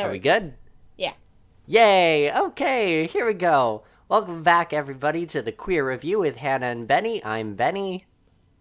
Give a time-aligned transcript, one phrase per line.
[0.00, 0.54] There Are we we good?
[0.96, 1.12] Yeah.
[1.66, 2.32] Yay!
[2.32, 3.82] Okay, here we go.
[4.08, 7.22] Welcome back, everybody, to the Queer Review with Hannah and Benny.
[7.22, 8.06] I'm Benny.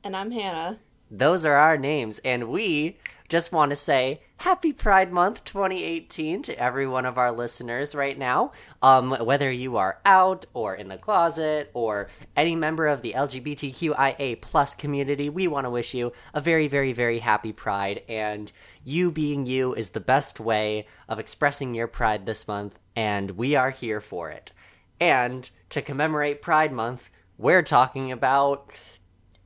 [0.03, 0.79] And I'm Hannah.
[1.09, 2.97] Those are our names, and we
[3.29, 8.17] just want to say Happy Pride Month 2018 to every one of our listeners right
[8.17, 8.53] now.
[8.81, 12.07] Um, whether you are out or in the closet or
[12.37, 16.93] any member of the LGBTQIA plus community, we want to wish you a very, very,
[16.93, 18.01] very happy Pride.
[18.07, 18.49] And
[18.85, 23.57] you being you is the best way of expressing your pride this month, and we
[23.57, 24.53] are here for it.
[25.01, 28.71] And to commemorate Pride Month, we're talking about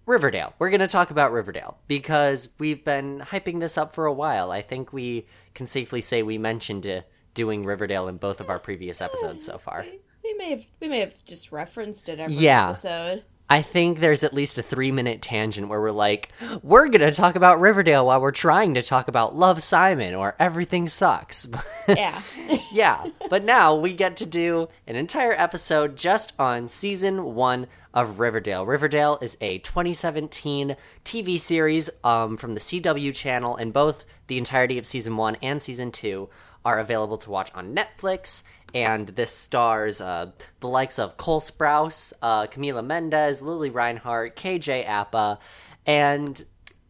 [0.06, 0.54] Riverdale.
[0.60, 4.52] We're going to talk about Riverdale because we've been hyping this up for a while.
[4.52, 7.02] I think we can safely say we mentioned uh,
[7.34, 9.86] doing Riverdale in both of our previous episodes so far.
[10.24, 12.70] We may have we may have just referenced it every Yeah.
[12.70, 13.24] episode.
[13.54, 16.30] I think there's at least a three minute tangent where we're like,
[16.64, 20.36] we're going to talk about Riverdale while we're trying to talk about Love Simon or
[20.40, 21.48] Everything Sucks.
[21.88, 22.20] Yeah.
[22.72, 28.20] yeah, but now we get to do an entire episode just on season one of
[28.20, 28.66] Riverdale.
[28.66, 34.80] Riverdale is a 2017 TV series um, from the CW channel, and both the entirety
[34.80, 36.30] of season one and season two
[36.66, 38.44] are available to watch on Netflix.
[38.74, 44.88] And this stars uh, the likes of Cole Sprouse, uh, Camila Mendes, Lili Reinhart, KJ
[44.88, 45.38] Apa,
[45.86, 46.44] and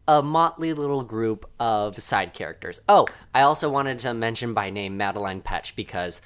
[0.06, 2.80] a motley little group of side characters.
[2.88, 6.20] Oh, I also wanted to mention by name Madelaine Petsch because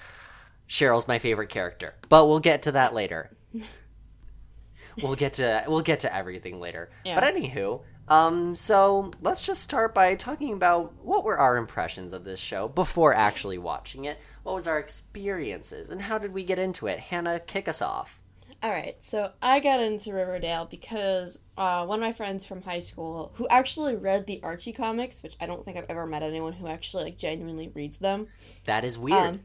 [0.68, 1.94] Cheryl's my favorite character.
[2.08, 3.30] But we'll get to that later.
[5.02, 6.90] we'll get to we'll get to everything later.
[7.04, 7.18] Yeah.
[7.18, 12.24] But anywho, um so let's just start by talking about what were our impressions of
[12.24, 14.18] this show before actually watching it.
[14.48, 16.98] What was our experiences and how did we get into it?
[16.98, 18.18] Hannah, kick us off.
[18.62, 18.96] All right.
[18.98, 23.46] So I got into Riverdale because uh, one of my friends from high school who
[23.48, 27.04] actually read the Archie comics, which I don't think I've ever met anyone who actually
[27.04, 28.28] like genuinely reads them.
[28.64, 29.18] That is weird.
[29.18, 29.40] Um,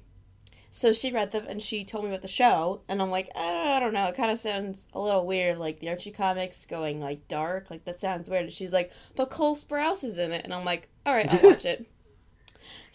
[0.72, 3.82] so she read them and she told me about the show, and I'm like, I
[3.82, 7.28] don't know, it kind of sounds a little weird, like the Archie comics going like
[7.28, 8.46] dark, like that sounds weird.
[8.46, 11.50] And she's like, but Cole Sprouse is in it, and I'm like, all right, I'll
[11.52, 11.86] watch it.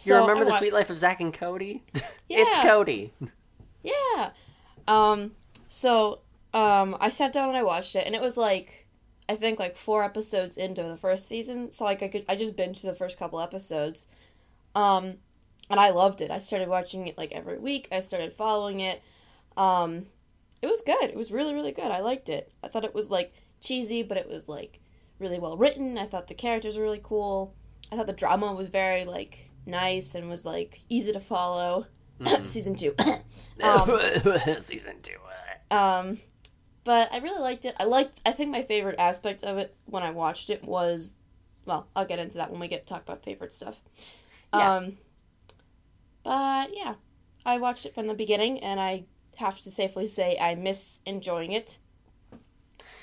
[0.04, 1.82] you remember I the Suite Life of Zack and Cody?
[2.28, 3.12] it's Cody.
[3.82, 4.30] Yeah.
[4.86, 5.32] Um.
[5.66, 6.20] So,
[6.54, 8.86] um, I sat down and I watched it, and it was like,
[9.28, 11.70] I think like four episodes into the first season.
[11.70, 14.06] So like I could, I just binged to the first couple episodes.
[14.74, 15.14] Um,
[15.70, 16.30] and I loved it.
[16.30, 17.88] I started watching it like every week.
[17.92, 19.02] I started following it.
[19.56, 20.06] Um,
[20.62, 21.04] it was good.
[21.04, 21.90] It was really, really good.
[21.90, 22.50] I liked it.
[22.62, 24.80] I thought it was like cheesy, but it was like
[25.18, 25.98] really well written.
[25.98, 27.54] I thought the characters were really cool.
[27.92, 31.86] I thought the drama was very like nice and was like easy to follow.
[32.44, 32.94] Season two.
[33.62, 33.98] um,
[34.58, 35.18] Season two.
[35.70, 36.18] um,
[36.84, 37.76] but I really liked it.
[37.78, 38.20] I liked.
[38.26, 41.14] I think my favorite aspect of it when I watched it was,
[41.64, 43.76] well, I'll get into that when we get to talk about favorite stuff.
[44.52, 44.76] Yeah.
[44.76, 44.98] Um,
[46.24, 46.94] but yeah,
[47.44, 49.04] I watched it from the beginning, and I
[49.36, 51.78] have to safely say I miss enjoying it.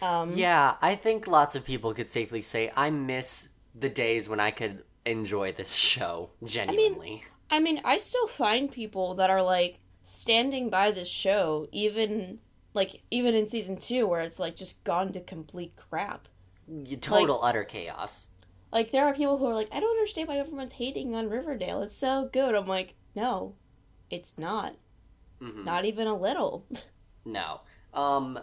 [0.02, 4.40] Um, Yeah, I think lots of people could safely say I miss the days when
[4.40, 7.24] I could enjoy this show genuinely.
[7.52, 11.68] I mean, I mean, I still find people that are like standing by this show,
[11.72, 12.40] even
[12.74, 16.28] like even in season two, where it's like just gone to complete crap.
[17.02, 18.28] Total utter chaos.
[18.72, 21.82] Like there are people who are like, I don't understand why everyone's hating on Riverdale.
[21.82, 22.56] It's so good.
[22.56, 23.56] I'm like, no,
[24.10, 24.76] it's not.
[25.42, 25.64] Mhm.
[25.64, 26.66] Not even a little.
[27.28, 27.62] No.
[27.92, 28.38] Um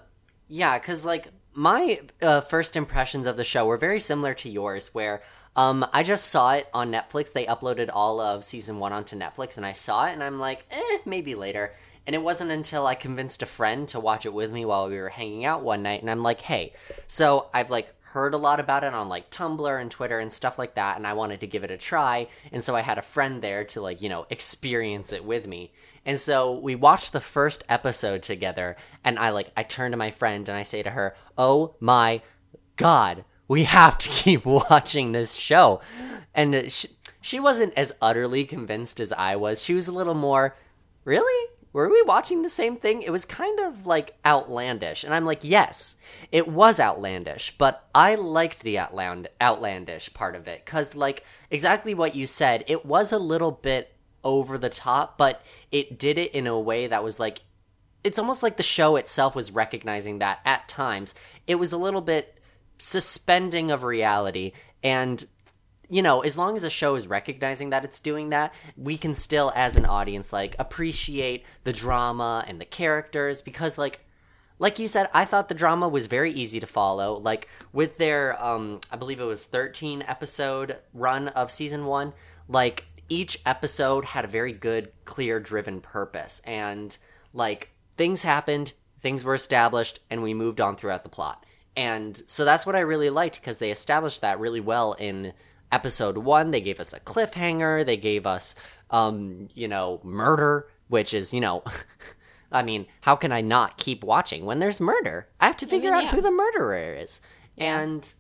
[0.48, 4.92] yeah, cuz like my uh, first impressions of the show were very similar to yours
[4.92, 5.22] where
[5.56, 7.32] um I just saw it on Netflix.
[7.32, 10.64] They uploaded all of season 1 onto Netflix and I saw it and I'm like,
[10.70, 11.74] "Eh, maybe later."
[12.06, 14.98] And it wasn't until I convinced a friend to watch it with me while we
[14.98, 16.72] were hanging out one night and I'm like, "Hey,
[17.06, 20.58] so I've like heard a lot about it on like Tumblr and Twitter and stuff
[20.58, 23.02] like that and I wanted to give it a try." And so I had a
[23.02, 25.72] friend there to like, you know, experience it with me.
[26.04, 30.10] And so we watched the first episode together, and I like I turn to my
[30.10, 32.22] friend and I say to her, "Oh my
[32.76, 35.80] god, we have to keep watching this show."
[36.34, 36.88] And she,
[37.20, 39.62] she wasn't as utterly convinced as I was.
[39.62, 40.56] She was a little more,
[41.04, 41.50] "Really?
[41.74, 45.40] Were we watching the same thing?" It was kind of like outlandish, and I'm like,
[45.42, 45.96] "Yes,
[46.30, 51.94] it was outlandish, but I liked the outland outlandish part of it cuz like exactly
[51.94, 53.94] what you said, it was a little bit
[54.24, 57.42] over the top, but it did it in a way that was like
[58.04, 61.14] it's almost like the show itself was recognizing that at times
[61.46, 62.38] it was a little bit
[62.82, 64.52] suspending of reality
[64.82, 65.24] and
[65.88, 69.14] you know as long as a show is recognizing that it's doing that we can
[69.14, 74.00] still as an audience like appreciate the drama and the characters because like
[74.58, 78.42] like you said i thought the drama was very easy to follow like with their
[78.42, 82.12] um i believe it was 13 episode run of season 1
[82.48, 86.40] like each episode had a very good, clear, driven purpose.
[86.44, 86.96] And,
[87.34, 91.44] like, things happened, things were established, and we moved on throughout the plot.
[91.76, 95.32] And so that's what I really liked because they established that really well in
[95.70, 96.50] episode one.
[96.50, 98.54] They gave us a cliffhanger, they gave us,
[98.90, 101.64] um, you know, murder, which is, you know,
[102.52, 105.28] I mean, how can I not keep watching when there's murder?
[105.40, 106.10] I have to figure mean, out yeah.
[106.10, 107.22] who the murderer is.
[107.56, 108.12] And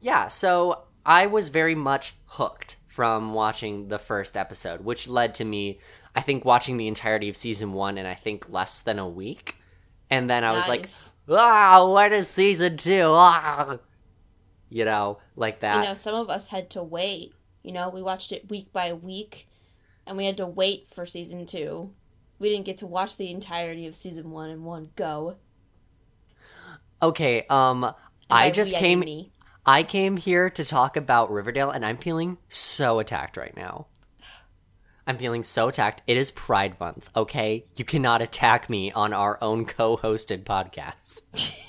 [0.00, 5.44] yeah, so I was very much hooked from watching the first episode, which led to
[5.44, 5.80] me,
[6.14, 9.56] I think, watching the entirety of season one in I think less than a week.
[10.14, 11.12] And then I was Nice.
[11.28, 13.06] like, ah, what is season two?
[13.08, 13.78] Ah.
[14.68, 15.82] You know, like that.
[15.84, 17.32] you know, some of us had to wait.
[17.62, 19.48] You know, we watched it week by week,
[20.06, 21.92] and we had to wait for season two.
[22.38, 25.36] We didn't get to watch the entirety of season one in one go.
[27.02, 27.94] okay, um, And
[28.30, 29.00] I just came.
[29.00, 29.32] me.
[29.66, 33.86] I came here to talk about Riverdale, and I'm feeling so attacked right now.
[35.06, 36.02] I'm feeling so attacked.
[36.06, 37.66] It is Pride Month, okay?
[37.76, 41.22] You cannot attack me on our own co hosted podcast.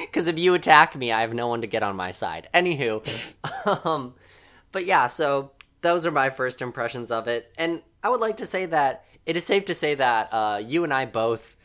[0.00, 2.48] Because if you attack me, I have no one to get on my side.
[2.52, 3.02] Anywho,
[3.86, 4.14] um,
[4.72, 7.52] but yeah, so those are my first impressions of it.
[7.56, 10.84] And I would like to say that it is safe to say that uh, you
[10.84, 11.56] and I both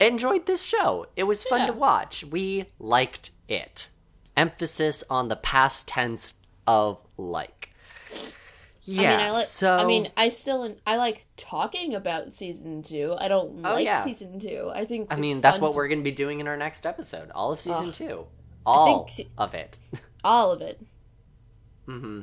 [0.00, 1.06] enjoyed this show.
[1.16, 1.66] It was fun Yeah.
[1.68, 2.24] to watch.
[2.24, 3.88] We liked it.
[4.36, 6.34] Emphasis on the past tense
[6.66, 7.70] of like.
[8.86, 9.14] Yeah.
[9.14, 9.46] I mean, I like.
[9.46, 13.14] so I mean, I still I like talking about season two.
[13.18, 14.04] I don't Oh, like yeah.
[14.04, 14.70] season two.
[14.74, 15.12] I think.
[15.12, 17.30] I mean, that's what to- we're going to be doing in our next episode.
[17.34, 18.26] All of season two.
[18.66, 19.78] All se- of it.
[20.24, 20.80] all of it.
[21.86, 22.20] hmm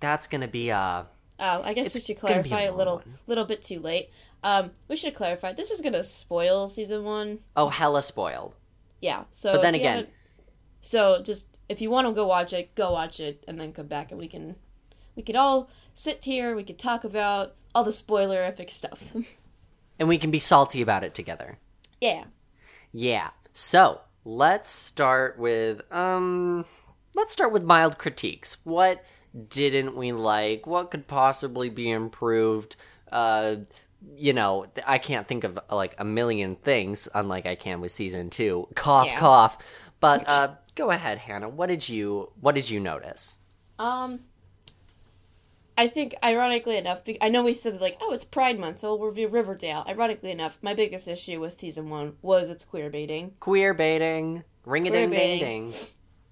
[0.00, 1.04] That's going to be uh
[1.42, 3.14] Oh, I guess we should gonna a clarify a, little, one.
[3.26, 4.10] little bit too late.
[4.44, 5.54] Um, we should clarify.
[5.54, 7.38] This is gonna spoil season one.
[7.56, 8.54] oh hella spoiled.
[9.00, 9.24] Yeah.
[9.32, 10.06] So, But then again-
[10.82, 13.86] so just if you want to go watch it, go watch it, and then come
[13.86, 14.56] back, and we can,
[15.16, 15.70] we could all
[16.00, 16.56] sit here.
[16.56, 19.12] We could talk about all the spoilerific stuff.
[19.98, 21.58] And we can be salty about it together.
[22.00, 22.24] yeah.
[22.90, 23.28] Yeah.
[23.52, 26.64] So, let's start with um
[27.14, 28.56] let's start with mild critiques.
[28.64, 29.04] What
[29.50, 30.66] didn't we like?
[30.66, 32.76] What could possibly be improved?
[33.12, 33.56] Uh
[34.16, 38.30] you know, I can't think of like a million things unlike I can with season
[38.30, 38.68] 2.
[38.74, 39.18] Cough Yeah.
[39.18, 39.58] cough.
[40.00, 41.50] But uh go ahead, Hannah.
[41.50, 43.36] What did you what did you notice?
[43.78, 44.20] Um.
[45.76, 49.08] I think, ironically enough, I know we said like, oh, it's Pride Month, so we'll
[49.08, 49.84] review Riverdale.
[49.88, 53.34] Ironically enough, my biggest issue with season one was its queer baiting.
[53.40, 54.44] Queer baiting.
[54.66, 55.72] Ring a ding ding ding.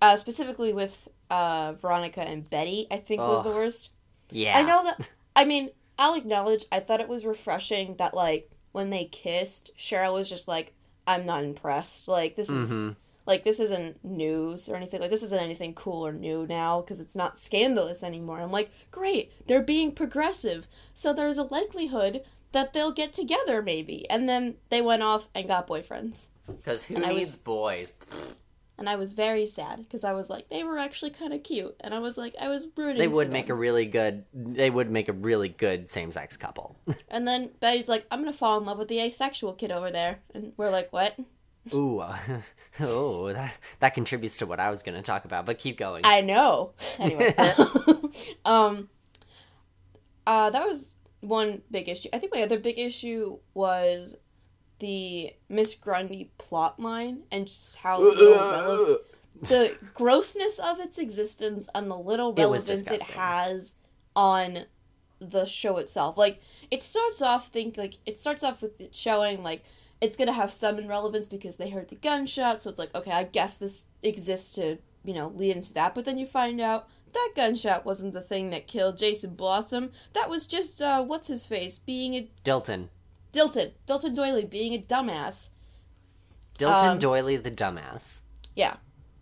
[0.02, 3.90] Uh, specifically with uh, Veronica and Betty, I think was the worst.
[4.30, 4.58] Yeah.
[4.58, 5.08] I know that.
[5.36, 6.64] I mean, I'll acknowledge.
[6.70, 10.74] I thought it was refreshing that like when they kissed, Cheryl was just like,
[11.06, 12.06] "I'm not impressed.
[12.06, 12.96] Like this is Mhm.
[13.28, 15.00] Like this isn't news or anything.
[15.00, 18.70] Like this isn't anything cool or new now because it's not scandalous anymore." I'm like,
[18.90, 24.56] "Great, they're being progressive, so there's a likelihood." That they'll get together, maybe, and then
[24.70, 26.28] they went off and got boyfriends,
[26.64, 27.92] Cuz who And needs was- boys?
[28.78, 31.76] and I was very sad because I was like, they were actually kind of cute,
[31.80, 32.96] and I was like, I was rooting.
[32.96, 36.74] They for would make a really good they would make a really good same-sex couple.
[37.10, 40.20] And then Betty's like, I'm gonna fall in love with the asexual kid over there.
[40.34, 41.18] And we're like, what?
[41.74, 42.16] Ooh, uh,
[42.80, 46.02] oh, that, that contributes to what I was going to talk about, but keep going.
[46.04, 46.72] I know.
[46.98, 47.34] Anyway.
[48.44, 48.88] um
[50.26, 52.08] uh that was one big issue.
[52.12, 54.16] I think my other big issue was
[54.78, 59.00] the Miss Grundy plot line and just how little relevant
[59.40, 63.16] the grossness of its existence and the little relevance it disgusting.
[63.16, 63.74] has
[64.16, 64.64] on
[65.20, 66.16] the show itself.
[66.16, 69.64] Like it starts off think like it starts off with it showing like
[70.00, 73.24] it's gonna have some relevance because they heard the gunshot, so it's like, okay, I
[73.24, 77.32] guess this exists to, you know, lead into that, but then you find out that
[77.34, 79.90] gunshot wasn't the thing that killed Jason Blossom.
[80.12, 82.88] That was just uh what's his face being a Dilton.
[83.32, 83.72] Dilton.
[83.86, 85.48] Dilton Doiley being a dumbass.
[86.58, 88.20] Dilton Um, Doiley the dumbass.
[88.56, 88.76] Yeah.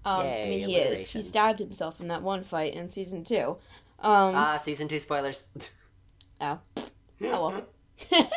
[0.04, 1.10] Um, I mean, he is.
[1.10, 3.56] He stabbed himself in that one fight in season two.
[3.98, 5.46] Um, Ah, season 2 spoilers.
[6.40, 6.58] oh.
[6.76, 6.86] Oh
[7.20, 7.62] well.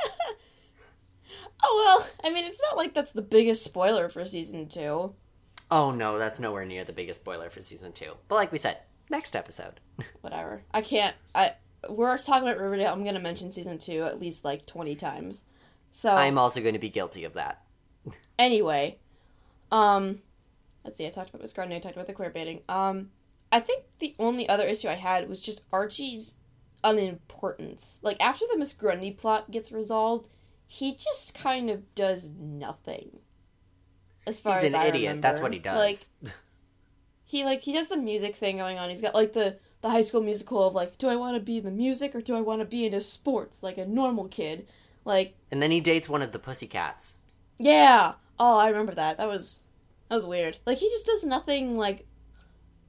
[1.63, 2.07] oh well.
[2.23, 5.13] I mean, it's not like that's the biggest spoiler for season two.
[5.71, 8.11] oh no, that's nowhere near the biggest spoiler for season 2.
[8.27, 8.77] But like we said,
[9.09, 9.79] next episode.
[10.21, 10.63] Whatever.
[10.73, 11.15] I can't.
[11.35, 11.53] I.
[11.87, 12.91] We're talking about Riverdale.
[12.91, 15.43] I'm gonna mention season two at least like 20 times.
[15.91, 17.63] So I'm also going to be guilty of that.
[18.37, 18.97] anyway,
[19.71, 20.19] um,
[20.83, 21.07] let's see.
[21.07, 21.75] I talked about Miss Grundy.
[21.75, 22.61] I talked about the queer baiting.
[22.69, 23.09] Um,
[23.51, 26.35] I think the only other issue I had was just Archie's
[26.83, 27.99] unimportance.
[28.03, 30.27] Like after the Miss Grundy plot gets resolved,
[30.71, 33.09] he just kind of does nothing.
[34.27, 35.19] As far He's as an I idiot.
[35.19, 36.07] That's what he does.
[36.21, 36.33] Like
[37.25, 38.87] he like he does the music thing going on.
[38.91, 41.57] He's got like the the high school musical of like, do I want to be
[41.57, 44.67] in the music or do I want to be into sports like a normal kid?
[45.05, 47.15] Like, And then he dates one of the pussycats.
[47.57, 48.13] yeah.
[48.39, 49.17] Oh, I remember that.
[49.17, 49.65] That was
[50.07, 50.57] that was weird.
[50.67, 52.05] Like he just does nothing like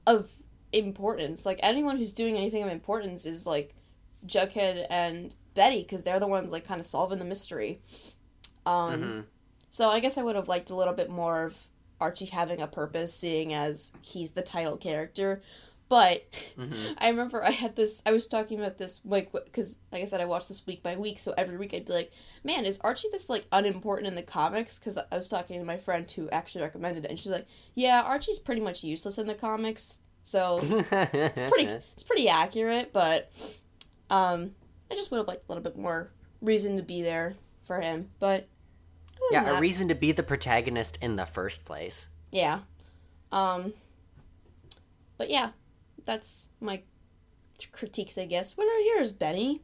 [0.05, 0.29] of
[0.71, 1.47] importance.
[1.47, 3.73] Like anyone who's doing anything of importance is like
[4.27, 7.81] Jughead and Betty because they're the ones like kind of solving the mystery.
[8.65, 9.23] Um Mhm.
[9.69, 11.55] so I guess I would have liked a little bit more of
[11.99, 15.41] Archie having a purpose seeing as he's the title character.
[15.89, 16.23] But
[16.57, 16.95] Mhm.
[16.99, 18.01] I remember I had this.
[18.05, 20.95] I was talking about this like because, like I said, I watched this week by
[20.95, 21.19] week.
[21.19, 22.11] So every week I'd be like,
[22.45, 25.75] "Man, is Archie this like unimportant in the comics?" Because I was talking to my
[25.75, 29.35] friend who actually recommended it, and she's like, "Yeah, Archie's pretty much useless in the
[29.35, 30.71] comics." So it's
[31.51, 32.93] pretty, it's pretty accurate.
[32.93, 33.29] But
[34.09, 34.55] um,
[34.91, 38.09] I just would have liked a little bit more reason to be there for him.
[38.19, 38.47] But
[39.31, 42.09] yeah, a reason to be the protagonist in the first place.
[42.31, 42.59] yeah.
[43.31, 43.73] Um.
[45.17, 45.51] But yeah,
[46.03, 46.81] that's my
[47.71, 48.57] critiques, I guess.
[48.57, 49.61] What are yours, Benny?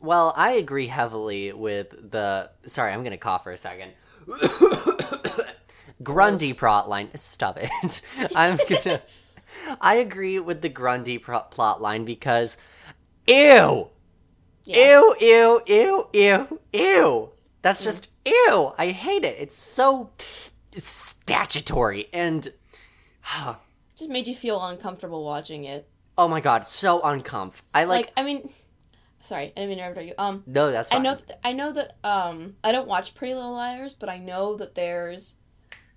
[0.00, 2.50] Well, I agree heavily with the.
[2.64, 3.92] Sorry, I'm gonna cough for a second.
[6.02, 7.08] Grundy plot line.
[7.14, 8.02] Stop it.
[8.36, 9.00] I'm gonna.
[9.80, 12.58] I agree with the Grundy pro- plot line because,
[13.26, 13.88] ew,
[14.66, 14.98] Yeah.
[14.98, 17.30] ew, ew, ew, ew, ew.
[17.62, 18.72] That's just ew.
[18.76, 19.36] I hate it.
[19.38, 20.10] It's so
[20.76, 22.48] statutory and.
[23.96, 25.88] just made you feel uncomfortable watching it.
[26.18, 27.54] Oh my god, so uncomf.
[27.74, 28.12] I Like, like.
[28.16, 28.48] I mean,
[29.20, 30.14] sorry, I didn't mean to interrupt you.
[30.18, 31.96] Um, no, that's I know, th- I know that.
[32.04, 35.36] Um, I don't watch Pretty Little Liars, but I know that there's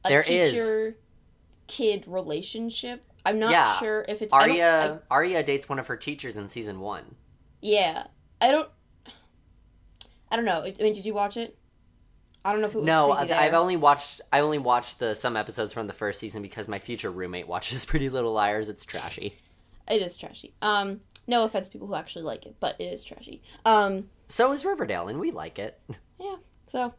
[0.05, 0.97] a There teacher
[1.67, 3.03] kid relationship.
[3.25, 3.77] I'm not Yeah.
[3.79, 7.15] sure if it's I Aria I- Aria dates one of her teachers in season one.
[7.61, 8.07] yeah,
[8.41, 8.69] I don't.
[10.31, 10.61] I don't know.
[10.63, 11.57] I mean, did you watch it?
[12.45, 15.35] I don't know if it was No, I've only watched I only watched the some
[15.35, 18.69] episodes from the first season because my future roommate watches Pretty Little Liars.
[18.69, 19.35] It's trashy.
[19.89, 20.53] It is trashy.
[20.61, 23.41] Um, no offense, to people who actually like it, but it is trashy.
[23.65, 25.79] Um, So is Riverdale, and we like it.
[26.19, 26.35] yeah.
[26.67, 26.93] So,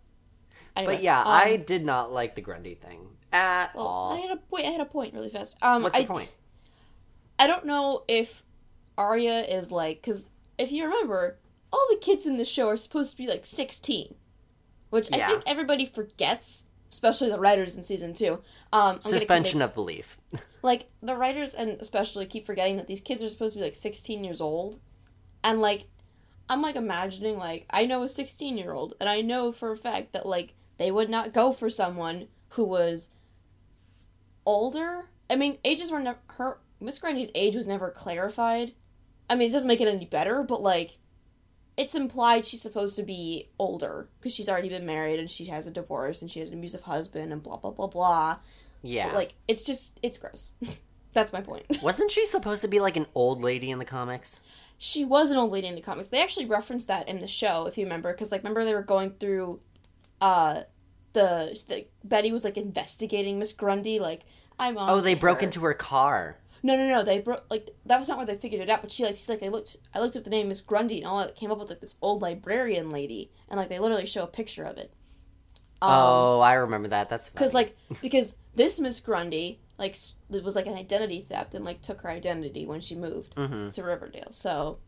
[0.76, 4.12] anyway, But yeah, um, I did not like the Grundy thing at Well, all.
[4.12, 4.66] I had a point.
[4.66, 5.56] I had a point really fast.
[5.62, 6.28] Um, What's I, your point?
[7.38, 8.42] I don't know if
[8.99, 10.30] Aria is like because
[10.61, 11.38] if you remember,
[11.73, 14.14] all the kids in the show are supposed to be like sixteen,
[14.90, 15.26] which Yeah.
[15.26, 18.35] I think everybody forgets, especially the writers in season two.
[18.35, 18.40] Um,
[18.73, 20.19] I'm gonna keep Suspension of belief.
[20.62, 23.75] like the writers and especially keep forgetting that these kids are supposed to be like
[23.75, 24.79] sixteen years old,
[25.43, 25.87] and like
[26.49, 29.76] I'm like imagining like I know a sixteen year old, and I know for a
[29.76, 33.11] fact that like they would not go for someone who was
[34.45, 35.09] older.
[35.29, 38.75] I mean, ages were never her Miss Grundy's age was never clarified.
[39.31, 40.99] I mean, it doesn't make it any better, but like
[41.77, 45.67] it's implied she's supposed to be older because she's already been married and she has
[45.67, 48.37] a divorce and she has an abusive husband and blah blah blah blah.
[48.83, 49.09] Yeah.
[49.09, 50.51] But, like it's just it's gross.
[51.13, 51.65] That's my point.
[51.83, 54.43] Wasn't she supposed to be like an old lady in the comics?
[54.83, 56.09] she was an old lady in the comics.
[56.09, 58.81] They actually referenced that in the show, if you remember, because like remember they were
[58.81, 59.61] going through,
[60.23, 60.63] uh,
[61.13, 64.23] the, the Betty was like investigating Miss Grundy, like
[64.59, 64.89] I'm on.
[64.89, 66.39] Oh, they to broke into her car.
[66.62, 67.02] No, no, no.
[67.05, 68.83] They broke like that was not where they figured it out.
[68.83, 71.07] But she like she's like I looked I looked up the name Miss Grundy and
[71.07, 74.25] all that came up with like this old librarian lady, and like they literally show
[74.25, 74.93] a picture of it.
[75.83, 77.09] Um, oh, I remember that.
[77.09, 79.97] That's because like because this Miss Grundy like
[80.31, 83.73] it was like an identity theft and like took her identity when she moved Mhm.
[83.73, 84.29] to Riverdale.
[84.31, 84.79] So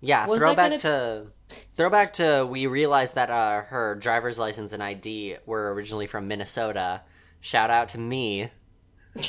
[0.00, 1.26] Yeah, Was throwback to
[1.76, 7.02] throwback to we realized that uh, her driver's license and ID were originally from Minnesota.
[7.40, 8.50] Shout out to me,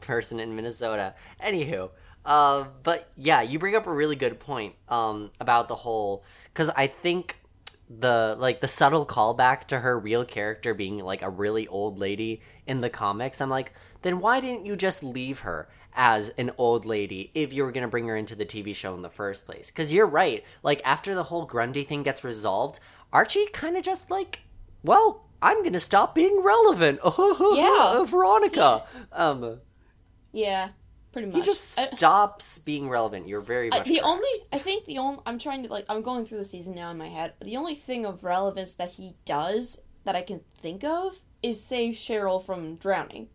[0.00, 1.14] person in Minnesota.
[1.42, 1.90] Anywho,
[2.24, 6.70] uh, but yeah, you bring up a really good point um, about the whole because
[6.70, 7.38] I think
[7.88, 12.42] the like the subtle callback to her real character being like a really old lady
[12.66, 13.40] in the comics.
[13.40, 13.72] I'm like,
[14.02, 15.68] then why didn't you just leave her?
[15.96, 18.94] as an old lady if you were going to bring her into the TV show
[18.94, 19.70] in the first place.
[19.70, 20.44] Because you're right.
[20.62, 22.78] Like, after the whole Grundy thing gets resolved,
[23.12, 24.40] Archie kind of just like,
[24.82, 27.00] well, I'm going to stop being relevant.
[27.56, 28.04] Yeah.
[28.04, 28.84] Veronica.
[29.12, 29.60] Um,
[30.36, 30.68] yeah,
[31.12, 31.36] pretty much.
[31.36, 33.26] he just I- stops being relevant.
[33.26, 34.04] You're very I- the correct.
[34.04, 36.90] only I think the only I'm trying to like I'm going through the season now
[36.90, 37.32] in my head.
[37.40, 41.94] The only thing of relevance that he does that I can think of is save
[41.94, 43.28] Cheryl from drowning.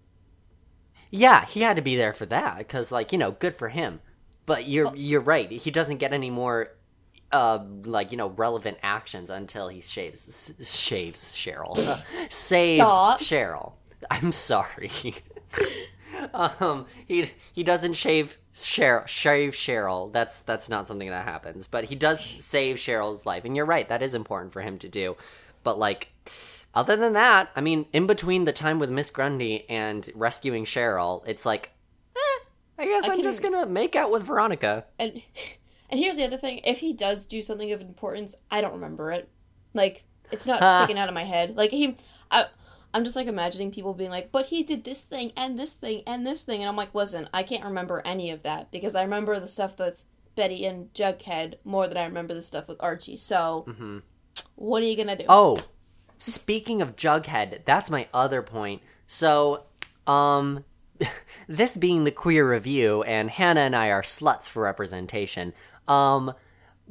[1.10, 4.00] Yeah, he had to be there for that because, like, you know, good for him.
[4.46, 5.52] But you're you're right.
[5.52, 6.70] He doesn't get any more,
[7.32, 11.76] uh, like you know, relevant actions until he shaves shaves Cheryl,
[12.32, 13.20] saves Stop.
[13.20, 13.74] Cheryl.
[14.10, 14.90] I'm sorry.
[16.34, 20.12] um, he he doesn't shave Cheryl, shave Cheryl.
[20.12, 21.68] That's that's not something that happens.
[21.68, 23.88] But he does save Cheryl's life, and you're right.
[23.88, 25.16] That is important for him to do.
[25.64, 26.12] But like,
[26.74, 31.24] other than that, I mean, in between the time with Miss Grundy and rescuing Cheryl,
[31.28, 31.72] it's like,
[32.16, 32.46] eh,
[32.80, 34.86] I guess I I'm just gonna make out with Veronica.
[35.00, 35.22] And
[35.90, 39.12] and here's the other thing: if he does do something of importance, I don't remember
[39.12, 39.30] it.
[39.74, 41.56] Like it's not sticking out of my head.
[41.56, 41.96] Like he,
[42.30, 42.46] I,
[42.94, 46.04] I'm just like imagining people being like, "But he did this thing and this thing
[46.06, 49.04] and this thing," and I'm like, "Listen, I can't remember any of that because I
[49.04, 50.04] remember the stuff with
[50.36, 53.18] Betty and Jughead more than I remember the stuff with Archie.
[53.18, 54.00] So, hmm
[54.56, 55.60] what are you gonna do?" Oh,
[56.18, 58.82] speaking of Jughead, that's my other point.
[59.08, 59.64] So,
[60.08, 60.66] um,
[61.48, 65.54] this being the queer review, and Hannah and I are sluts for representation.
[65.88, 66.34] Um,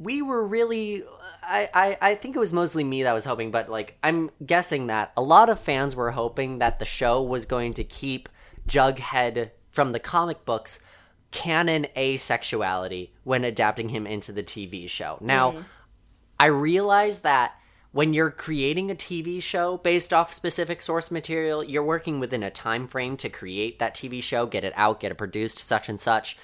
[0.01, 1.03] we were really,
[1.43, 4.87] I, I, I think it was mostly me that was hoping, but like, I'm guessing
[4.87, 8.29] that a lot of fans were hoping that the show was going to keep
[8.67, 10.79] Jughead from the comic books
[11.31, 15.17] canon asexuality when adapting him into the TV show.
[15.21, 15.65] Now, mm.
[16.39, 17.53] I realize that
[17.93, 22.49] when you're creating a TV show based off specific source material, you're working within a
[22.49, 25.99] time frame to create that TV show, get it out, get it produced, such and
[25.99, 26.37] such.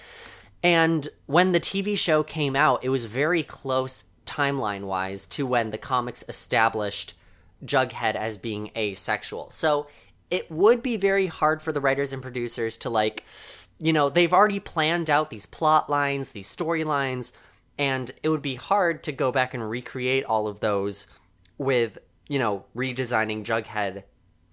[0.64, 5.72] And when the TV show came out, it was very close timeline wise to when
[5.72, 7.14] the comics established
[7.66, 9.50] Jughead as being asexual.
[9.52, 9.88] So
[10.30, 13.24] it would be very hard for the writers and producers to like,
[13.80, 17.32] you know, they've already planned out these plot lines, these storylines,
[17.78, 21.08] and it would be hard to go back and recreate all of those
[21.58, 21.98] with,
[22.28, 24.04] you know, redesigning Jughead,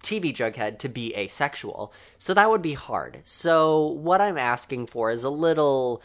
[0.05, 1.93] TV Jughead to be asexual.
[2.19, 3.23] So that would be hard.
[3.25, 6.03] So what I'm asking for is a little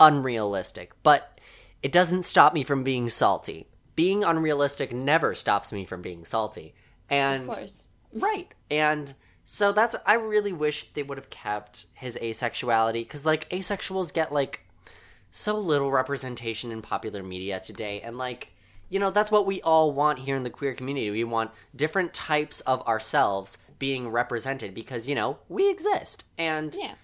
[0.00, 1.40] unrealistic, but
[1.82, 3.66] it doesn't stop me from being salty.
[3.94, 6.74] Being unrealistic never stops me from being salty.
[7.10, 7.88] And of course.
[8.14, 8.48] Right.
[8.70, 9.12] And
[9.44, 14.32] so that's I really wish they would have kept his asexuality cuz like asexuals get
[14.32, 14.60] like
[15.30, 18.51] so little representation in popular media today and like
[18.92, 21.10] you know that's what we all want here in the queer community.
[21.10, 26.24] We want different types of ourselves being represented because you know, we exist.
[26.38, 26.94] And Yeah.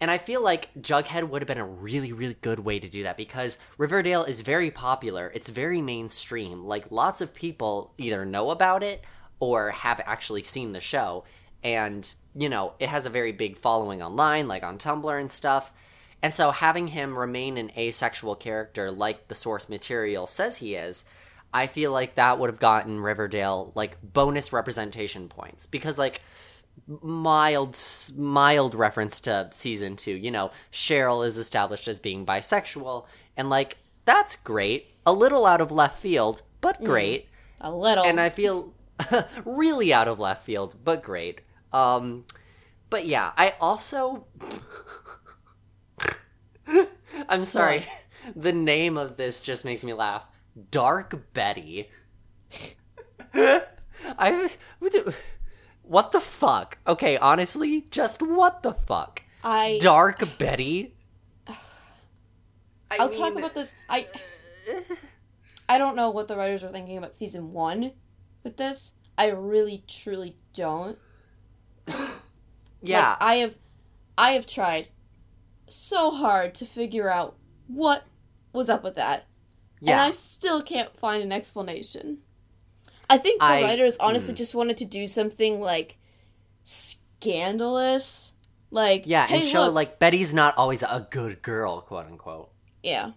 [0.00, 3.02] and I feel like Jughead would have been a really, really good way to do
[3.04, 5.32] that because Riverdale is very popular.
[5.34, 6.64] It's very mainstream.
[6.64, 9.02] Like, lots of people either know about it
[9.40, 11.24] or have actually seen the show.
[11.62, 15.72] And, you know, it has a very big following online, like on Tumblr and stuff.
[16.22, 21.04] And so having him remain an asexual character like the source material says he is,
[21.52, 25.66] I feel like that would have gotten Riverdale, like, bonus representation points.
[25.66, 26.22] Because, like,
[27.02, 27.78] mild
[28.16, 33.76] mild reference to season 2 you know cheryl is established as being bisexual and like
[34.04, 34.88] that's great.
[35.06, 37.28] A little out of left field but great.
[37.60, 38.04] A little.
[38.04, 38.72] and i feel
[39.44, 41.40] really out of left field but great.
[41.72, 42.24] Um
[42.88, 44.26] but yeah i also
[47.28, 47.86] i'm sorry.
[48.36, 50.26] The name of this just makes me laugh
[50.70, 51.90] dark betty
[53.34, 54.50] i
[55.82, 60.94] what the fuck okay honestly just what the fuck I dark betty
[62.90, 63.74] I I'll talk about this.
[63.88, 64.06] I
[65.68, 67.92] I don't know what the writers were thinking about season one
[68.42, 68.94] with this.
[69.16, 70.98] I really truly don't.
[72.82, 73.54] yeah Like, I have
[74.18, 74.88] I have tried
[75.68, 77.36] so hard to figure out
[77.68, 78.04] what
[78.52, 79.26] was up with that.
[79.80, 82.18] Yeah And I still can't find an explanation.
[83.08, 84.36] I think the I- writers honestly mm.
[84.38, 85.98] just wanted to do something like
[86.64, 88.32] scandalous.
[88.70, 89.74] Like yeah hey, and show look.
[89.74, 92.50] like betty's not always a good girl quote unquote
[92.84, 93.12] Yeah.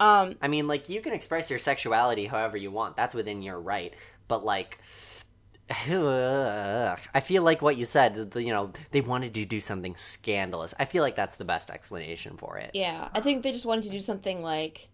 [0.00, 2.96] Um I mean, like you can express your sexuality however you want.
[2.96, 3.94] That's within your right.
[4.26, 4.78] But like,
[5.70, 8.32] I feel like what you said.
[8.32, 10.74] the- You know, they wanted to do something scandalous.
[10.78, 12.70] I feel like that's the best explanation for it.
[12.74, 14.88] Yeah, I think they just wanted to do something like,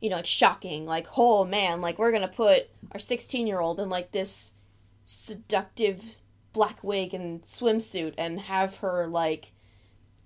[0.00, 3.80] you know, like shocking, like, oh man, like we're gonna put our 16 year old
[3.80, 4.52] in like this
[5.04, 6.02] seductive
[6.52, 9.52] black wig and swimsuit and have her like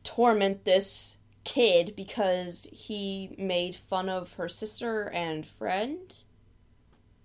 [0.04, 6.22] torment this kid because he made fun of her sister and friend.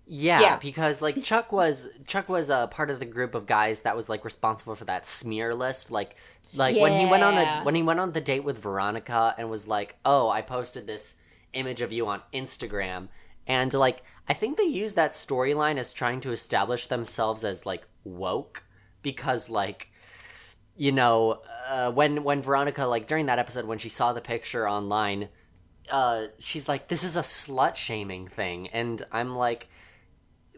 [0.07, 0.57] Yeah, Yeah.
[0.57, 4.07] because like Chuck was Chuck was a part of the group of guys that was
[4.07, 5.89] like responsible for that smear list.
[5.89, 6.15] Like,
[6.53, 9.49] like when he went on the when he went on the date with Veronica and
[9.49, 11.15] was like, "Oh, I posted this
[11.55, 13.07] image of you on Instagram,"
[13.47, 17.83] and like I think they use that storyline as trying to establish themselves as like
[18.03, 18.63] woke
[19.01, 19.89] because like
[20.75, 24.67] you know uh, when when Veronica like during that episode when she saw the picture
[24.67, 25.29] online
[25.91, 28.67] uh she's like this is a slut shaming thing.
[28.69, 29.67] And I'm like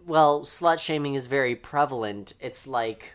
[0.07, 2.33] well, slut shaming is very prevalent.
[2.39, 3.12] It's like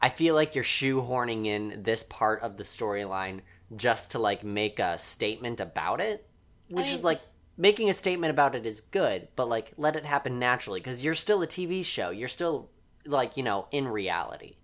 [0.00, 3.40] I feel like you're shoehorning in this part of the storyline
[3.76, 6.26] just to like make a statement about it,
[6.70, 7.20] which I is like
[7.56, 11.14] making a statement about it is good, but like let it happen naturally because you're
[11.14, 12.10] still a TV show.
[12.10, 12.70] You're still
[13.04, 14.56] like, you know, in reality.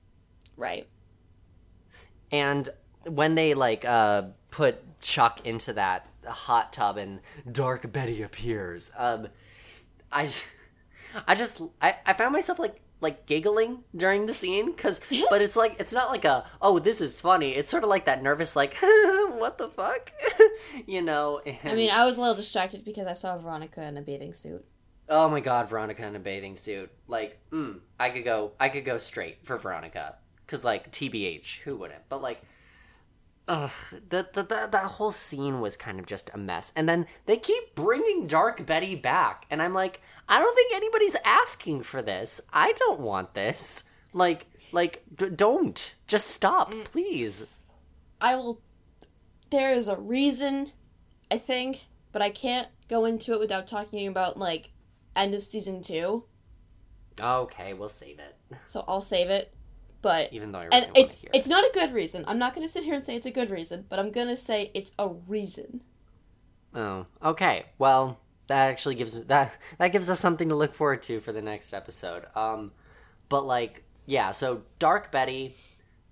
[0.56, 0.88] Right.
[2.32, 2.68] And
[3.04, 8.90] when they like uh put Chuck into that hot tub and Dark Betty appears.
[8.96, 9.28] Um,
[10.10, 10.28] I,
[11.26, 15.56] I just I, I found myself like like giggling during the scene because but it's
[15.56, 18.56] like it's not like a oh this is funny it's sort of like that nervous
[18.56, 18.74] like
[19.36, 20.12] what the fuck
[20.86, 23.96] you know and, I mean, I was a little distracted because I saw Veronica in
[23.98, 24.64] a bathing suit.
[25.08, 28.84] oh my god veronica in a bathing suit like mm, i could go i could
[28.84, 32.42] go straight for veronica because like tbh who wouldn't but like
[33.48, 33.70] Ugh,
[34.08, 36.72] the, the, the, that whole scene was kind of just a mess.
[36.74, 39.46] And then they keep bringing Dark Betty back.
[39.50, 42.40] And I'm like, I don't think anybody's asking for this.
[42.52, 43.84] I don't want this.
[44.12, 45.94] Like, like, d- don't.
[46.06, 46.84] Just stop, mm.
[46.84, 47.46] please.
[48.20, 48.60] I will.
[49.50, 50.72] There is a reason,
[51.30, 54.70] I think, but I can't go into it without talking about like
[55.14, 56.24] end of season two.
[57.20, 58.36] Okay, we'll save it.
[58.66, 59.52] So I'll save it.
[60.02, 61.50] But Even though I really and it's hear it's it.
[61.50, 62.24] not a good reason.
[62.28, 64.70] I'm not gonna sit here and say it's a good reason, but I'm gonna say
[64.74, 65.82] it's a reason.
[66.74, 67.66] Oh, okay.
[67.78, 71.42] Well, that actually gives that that gives us something to look forward to for the
[71.42, 72.24] next episode.
[72.34, 72.72] Um,
[73.28, 74.30] but like, yeah.
[74.30, 75.54] So Dark Betty,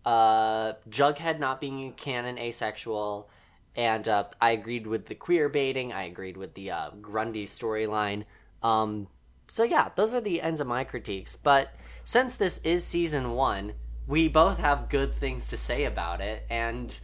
[0.04, 3.28] uh, Jughead not being canon asexual,
[3.76, 5.92] and uh, I agreed with the queer baiting.
[5.92, 8.24] I agreed with the uh, Grundy storyline.
[8.62, 9.08] Um,
[9.46, 11.36] so yeah, those are the ends of my critiques.
[11.36, 13.74] But since this is season one,
[14.06, 16.98] we both have good things to say about it, and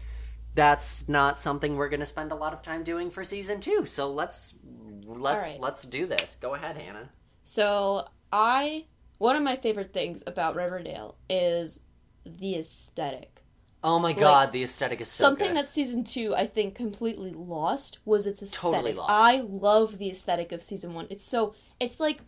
[0.55, 3.87] that's not something we're going to spend a lot of time doing for season two.
[3.87, 4.55] So let's
[5.19, 5.61] let's right.
[5.61, 6.37] let's do this.
[6.37, 7.11] Go ahead, Hannah.
[7.43, 8.87] So I
[9.19, 11.83] one of my favorite things about Riverdale is
[12.25, 13.43] the aesthetic.
[13.83, 15.57] Oh my god, the aesthetic is so Something good.
[15.57, 18.61] that season two I think completely lost was its aesthetic.
[18.61, 19.11] Totally lost.
[19.13, 21.07] I love the aesthetic of season one.
[21.11, 22.21] It's so it's like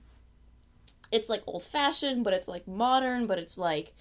[1.11, 3.93] it's like old fashioned, but it's like modern, but it's like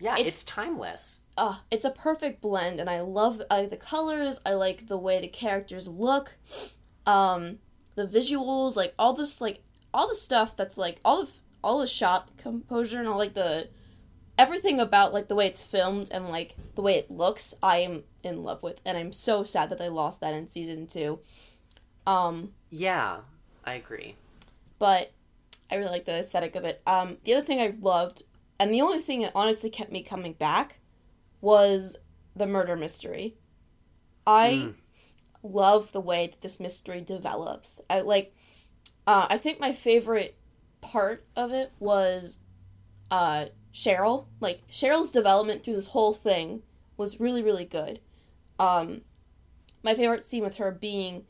[0.00, 1.20] yeah, it's- it's, timeless.
[1.38, 4.98] uh it's a perfect blend and I love I like the colors, I like the
[4.98, 6.36] way the characters look.
[7.06, 7.58] Um
[7.98, 11.30] the visuals, like all this like all the stuff that's like all of
[11.62, 13.68] all the shot composure and all like the
[14.38, 18.04] everything about like the way it's filmed and like the way it looks, I am
[18.22, 21.18] in love with and I'm so sad that they lost that in season 2.
[22.06, 23.18] Um Yeah,
[23.64, 24.14] I agree.
[24.78, 25.10] but
[25.70, 26.80] I really like the aesthetic of it.
[26.86, 28.22] Um, the other thing I loved,
[28.58, 30.78] and the only thing that honestly kept me coming back,
[31.42, 31.96] was
[32.34, 33.34] the murder mystery.
[34.26, 34.74] I Mm.
[35.42, 37.80] Love the way that this mystery develops.
[37.88, 38.34] I like.
[39.06, 40.36] Uh, I think my favorite
[40.80, 42.40] part of it was
[43.10, 44.26] uh, Cheryl.
[44.40, 46.62] Like Cheryl's development through this whole thing
[46.96, 48.00] was really really good.
[48.58, 49.02] Um,
[49.82, 51.24] my favorite scene with her being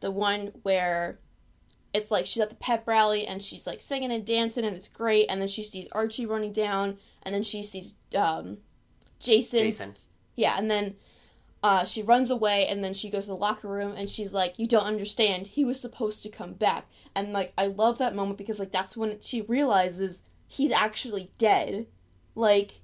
[0.00, 1.20] the one where
[1.94, 4.88] it's like she's at the pep rally and she's like singing and dancing and it's
[4.88, 8.58] great and then she sees Archie running down and then she sees um
[9.20, 9.96] Jason's Jason.
[10.34, 10.96] yeah and then
[11.62, 14.58] uh she runs away and then she goes to the locker room and she's like
[14.58, 18.38] you don't understand he was supposed to come back and like I love that moment
[18.38, 21.86] because like that's when she realizes he's actually dead
[22.34, 22.80] like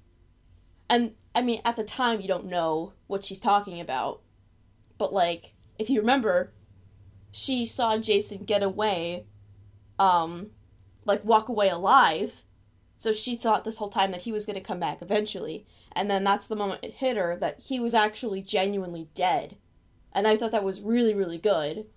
[0.89, 4.21] and I mean at the time you don't know what she's talking about
[4.97, 6.53] but like if you remember
[7.31, 9.25] she saw Jason get away,
[9.97, 10.51] um,
[11.05, 12.43] like walk away alive.
[12.97, 15.65] So she thought this whole time that he was going to come back eventually.
[15.99, 19.57] And then that's the moment it hit her that he was actually genuinely dead.
[20.13, 21.87] And I thought that was really, really good.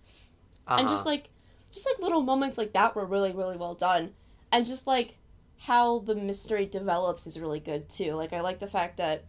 [0.67, 0.77] Uh-huh.
[0.81, 1.31] And just like,
[1.71, 4.15] just like little moments like that were really, really well done.
[4.51, 5.19] And just like
[5.57, 8.15] how the mystery develops is really good too.
[8.15, 9.25] Like, I like the fact that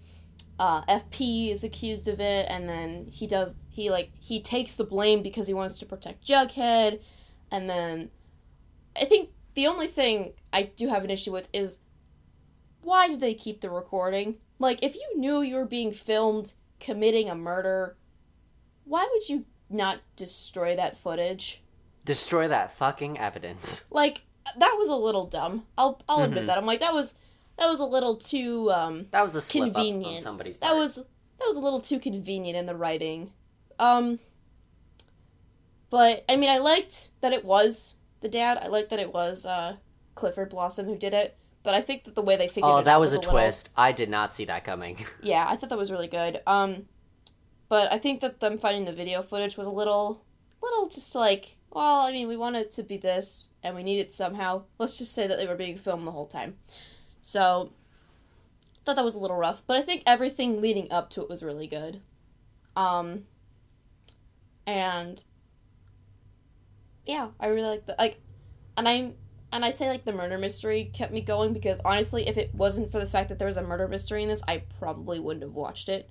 [0.57, 4.83] uh, FP is accused of it, and then he does he like he takes the
[4.83, 6.99] blame because he wants to protect Jughead,
[7.51, 8.09] and then
[8.99, 11.77] I think the only thing I do have an issue with is
[12.81, 14.35] why did they keep the recording?
[14.59, 17.95] Like, if you knew you were being filmed committing a murder,
[18.85, 21.61] why would you not destroy that footage?
[22.05, 23.85] Destroy that fucking evidence.
[23.91, 24.21] Like,
[24.57, 25.65] that was a little dumb.
[25.77, 26.25] I'll I'll Mhm.
[26.25, 26.57] admit that.
[26.57, 27.15] I'm like that was
[27.57, 30.21] that was a little too um That was a slip up on Convenient.
[30.23, 30.71] somebody's part.
[30.73, 33.31] that was that was a little too convenient in the writing.
[33.79, 34.19] Um
[35.89, 38.57] but I mean I liked that it was the dad.
[38.57, 39.77] I liked that it was uh
[40.15, 41.37] Clifford Blossom who did it.
[41.63, 43.17] But I think that the way they figured Oh, it that out was Oh, that
[43.17, 43.69] was a little- twist.
[43.77, 45.05] I did not see that coming.
[45.23, 46.41] yeah, I thought that was really good.
[46.45, 46.87] Um
[47.69, 50.23] but I think that them finding the video footage was a little
[50.61, 53.99] little just like well, I mean, we want it to be this and we need
[53.99, 54.63] it somehow.
[54.77, 56.57] Let's just say that they were being filmed the whole time.
[57.23, 57.71] So
[58.85, 61.41] thought that was a little rough, but I think everything leading up to it was
[61.41, 62.01] really good.
[62.75, 63.23] Um
[64.67, 65.23] and
[67.05, 68.19] yeah, I really like the like
[68.77, 69.15] and I'm
[69.53, 72.91] and I say like the murder mystery kept me going because honestly, if it wasn't
[72.91, 75.53] for the fact that there was a murder mystery in this, I probably wouldn't have
[75.53, 76.09] watched it.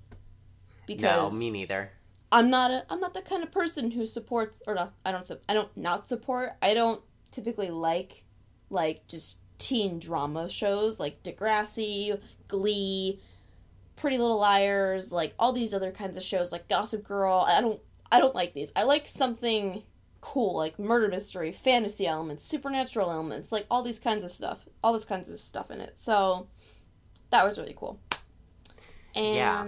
[0.89, 1.91] No, because me neither.
[2.31, 5.31] I'm not a I'm not the kind of person who supports or not I don't
[5.49, 8.25] I don't not support I don't typically like
[8.71, 13.21] like just teen drama shows like Degrassi, Glee,
[13.97, 17.45] Pretty Little Liars, like all these other kinds of shows like Gossip Girl.
[17.47, 18.73] I don't I don't like these.
[18.77, 19.83] I like something
[20.23, 24.61] cool like murder mystery, fantasy elements, supernatural elements, like all these kinds of stuff.
[24.83, 25.99] All this kinds of stuff in it.
[25.99, 26.47] So
[27.31, 28.01] that was really cool.
[29.15, 29.67] And Yeah.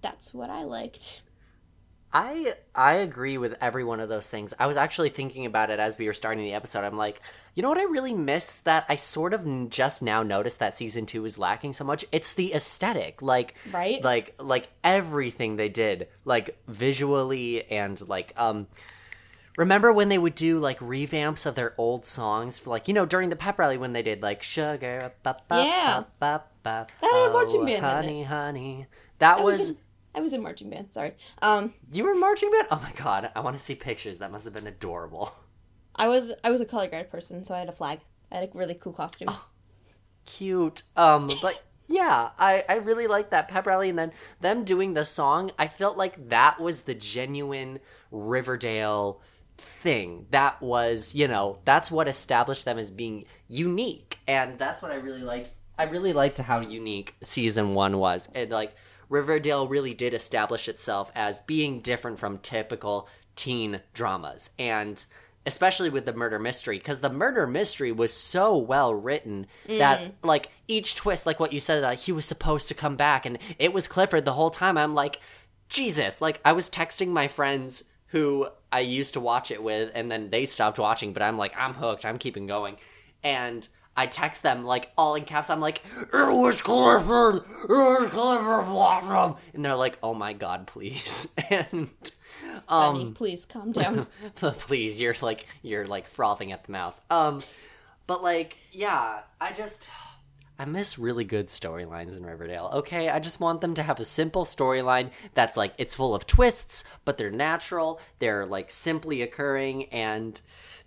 [0.00, 1.20] that's what I liked.
[2.14, 4.52] I I agree with every one of those things.
[4.58, 6.84] I was actually thinking about it as we were starting the episode.
[6.84, 7.22] I'm like,
[7.54, 11.06] you know what I really miss that I sort of just now noticed that season
[11.06, 12.04] 2 is lacking so much?
[12.12, 13.22] It's the aesthetic.
[13.22, 14.02] Like Right?
[14.04, 18.66] like like everything they did, like visually and like um
[19.56, 23.04] Remember when they would do like revamps of their old songs for like you know
[23.06, 26.04] during the pep rally when they did like sugar ba, ba, Yeah.
[26.18, 28.86] ba, That had oh, marching band honey honey
[29.18, 29.76] that I was, was in,
[30.14, 30.92] I was in marching band.
[30.92, 31.12] Sorry.
[31.42, 34.44] Um, you were marching band oh my god I want to see pictures that must
[34.44, 35.34] have been adorable
[35.94, 38.00] I was I was a color guard person, so I had a flag.
[38.30, 39.28] I had a really cool costume.
[39.30, 39.44] Oh.
[40.24, 44.94] cute um but yeah I I really liked that pep rally and then them doing
[44.94, 49.20] the song I felt like that was the genuine Riverdale
[49.58, 54.18] thing that was you know that's what established them as being unique.
[54.26, 55.50] And that's what i really liked.
[55.78, 58.28] I really liked how unique season one was.
[58.34, 58.74] And like
[59.08, 64.50] riverdale really did establish itself as being different from typical teen dramas.
[64.58, 65.04] And
[65.44, 70.12] especially with the murder mystery because the murder mystery was so well written that mm.
[70.22, 73.36] like each twist like what you said like he was supposed to come back and
[73.58, 74.78] it was clifford the whole time.
[74.78, 75.20] I'm like
[75.68, 80.10] Jesus, like I was texting my friends who I used to watch it with, and
[80.10, 82.76] then they stopped watching, but I'm like, I'm hooked, I'm keeping going.
[83.22, 88.10] And I text them like all in caps, I'm like, it was Clifford, it was
[88.10, 89.36] Clifford Blossom.
[89.52, 91.34] And they're like, oh my god, please.
[91.50, 91.90] And
[92.68, 94.06] um please calm down.
[94.36, 96.98] please, you're like you're like frothing at the mouth.
[97.10, 97.42] Um
[98.06, 99.88] but like, yeah, I just
[100.62, 102.70] I miss really good storylines in Riverdale.
[102.72, 106.24] Okay, I just want them to have a simple storyline that's like it's full of
[106.24, 110.40] twists, but they're natural, they're like simply occurring and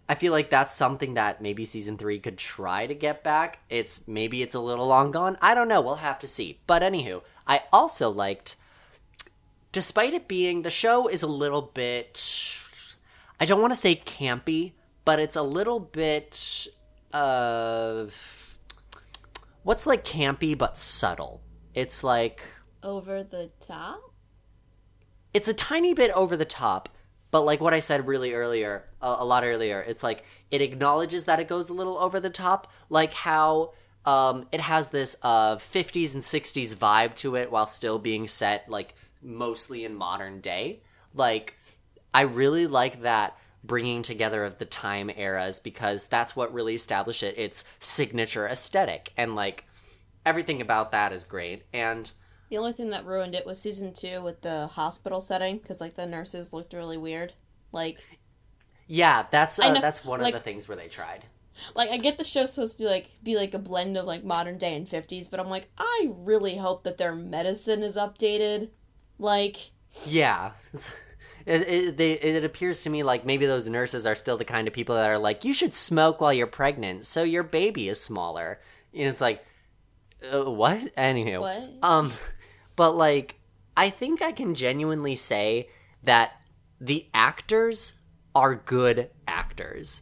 [0.08, 3.60] I feel like that's something that maybe season 3 could try to get back.
[3.70, 5.38] It's maybe it's a little long gone.
[5.42, 6.62] I don't know, we'll have to see.
[6.68, 8.56] But anywho, I also liked
[9.74, 12.62] despite it being the show is a little bit
[13.42, 14.72] I don't want to say campy,
[15.04, 16.66] but it's a little bit
[17.12, 18.45] of
[19.66, 21.42] what's like campy but subtle.
[21.74, 22.42] It's like
[22.82, 24.00] Over the top?
[25.34, 26.88] it's a tiny bit over the top,
[27.30, 31.26] but like what I said really earlier, a, a lot earlier, it's like it acknowledges
[31.26, 33.74] that it goes a little over the top, like how
[34.06, 38.70] um, it has this uh, 50s and 60s vibe to it while still being set
[38.70, 40.84] like mostly in modern day.
[41.14, 41.58] Like
[42.14, 47.24] I really like that bringing together of the time eras because that's what really established
[47.24, 49.66] it its signature aesthetic and like
[50.26, 52.12] everything about that is great and
[52.50, 55.96] The only thing that ruined it was season two with the hospital setting because like
[55.96, 57.34] the nurses looked really weird.
[57.72, 57.98] Like,
[58.88, 61.24] yeah that's uh, that's one like- of the things where they tried
[61.74, 64.58] like I get the show's supposed to like be like a blend of like modern
[64.58, 68.70] day and fifties, but I'm like, I really hope that their medicine is updated.
[69.18, 69.56] Like,
[70.06, 70.52] Yeah.
[71.46, 74.68] It, it, they, it appears to me like maybe those nurses are still the kind
[74.68, 78.02] of people that are like, you should smoke while you're pregnant so your baby is
[78.02, 78.60] smaller.
[78.94, 79.46] And it's like,
[80.32, 80.96] uh, what?
[80.96, 81.42] Anywho.
[81.42, 81.70] What?
[81.84, 82.12] Um,
[82.76, 83.36] but like,
[83.78, 85.70] I think I can genuinely say
[86.04, 86.32] that
[86.82, 87.96] the actors
[88.34, 90.02] are good actors.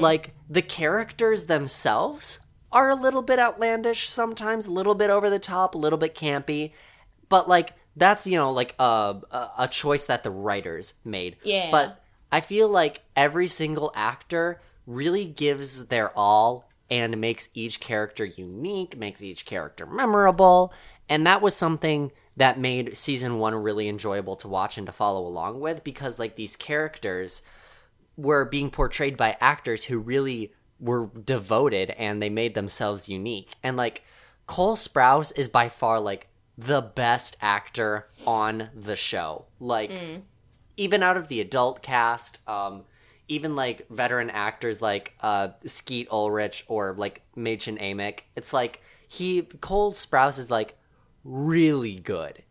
[0.00, 2.40] Like, the characters themselves
[2.72, 6.14] are a little bit outlandish sometimes, a little bit over the top, a little bit
[6.14, 6.72] campy.
[7.28, 9.16] But like, that's, you know, like a,
[9.58, 11.36] a, choice that the writers made.
[11.42, 11.70] Yeah.
[11.70, 18.24] But I feel like every single actor really gives their all and makes each character
[18.24, 20.72] unique, makes each character memorable.
[21.08, 25.26] And that was something that made season one really enjoyable to watch and to follow
[25.26, 27.42] along with because, like, these characters
[28.16, 33.54] were being portrayed by actors who really were devoted and they made themselves unique.
[33.62, 34.04] And, like,
[34.46, 39.46] Cole Sprouse is by far, like, the best actor on the show.
[39.60, 39.92] Like,
[40.76, 42.84] even out of the adult cast, um,
[43.28, 49.42] even like veteran actors like uh, Skeet Ulrich or like Mädchen Amick, it's like he
[49.42, 50.76] Cole Sprouse is like
[51.24, 52.42] really good.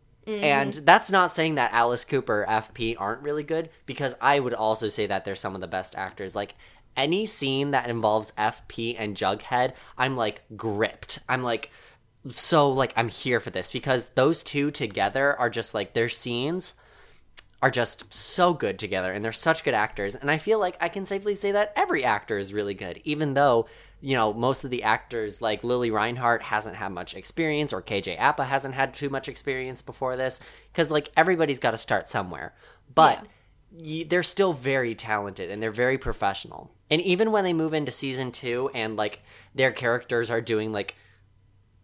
[0.44, 4.88] And that's not saying that Alice Cooper FP aren't really good because I would also
[4.88, 6.34] say that they're some of the best actors.
[6.36, 6.54] Like
[6.96, 11.20] any scene that involves FP and Jughead, I'm like gripped.
[11.30, 11.70] I'm like
[12.32, 16.74] so like I'm here for this because those two together are just like their scenes
[17.60, 20.14] are just so good together and they're such good actors.
[20.14, 23.34] And I feel like I can safely say that every actor is really good even
[23.34, 23.66] though
[24.00, 28.18] you know most of the actors like Lili Reinhart hasn't had much experience or KJ
[28.18, 30.40] Apa hasn't had too much experience before this
[30.72, 32.54] cuz like everybody's got to start somewhere.
[32.94, 33.26] But
[33.72, 36.70] y they're still very talented and they're very professional.
[36.90, 39.20] And even when they move into season 2 and like
[39.54, 40.96] their characters are doing like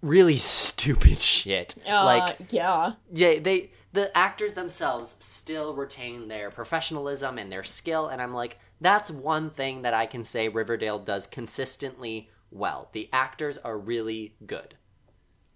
[0.04, 1.74] really stupid shit.
[1.88, 2.92] Uh, like yeah.
[3.12, 8.58] yeah they the actors themselves still retain their professionalism and their skill and i'm like
[8.80, 12.88] that's one thing that i can say riverdale does consistently well.
[12.92, 14.76] The actors are really good.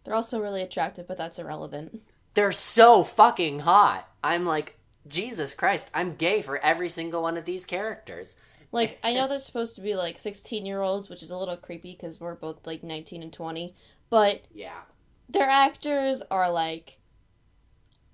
[0.02, 2.02] They're also really attractive, but that's irrelevant.
[2.34, 4.08] they're so fucking hot.
[4.22, 4.74] I'm like
[5.06, 8.36] jesus christ i'm gay for every single one of these characters.
[8.70, 11.56] Like, I know they're supposed to be like 16 year olds, which is a little
[11.56, 13.74] creepy because we're both like 19 and 20,
[14.10, 14.80] but yeah
[15.28, 16.94] their actors are like.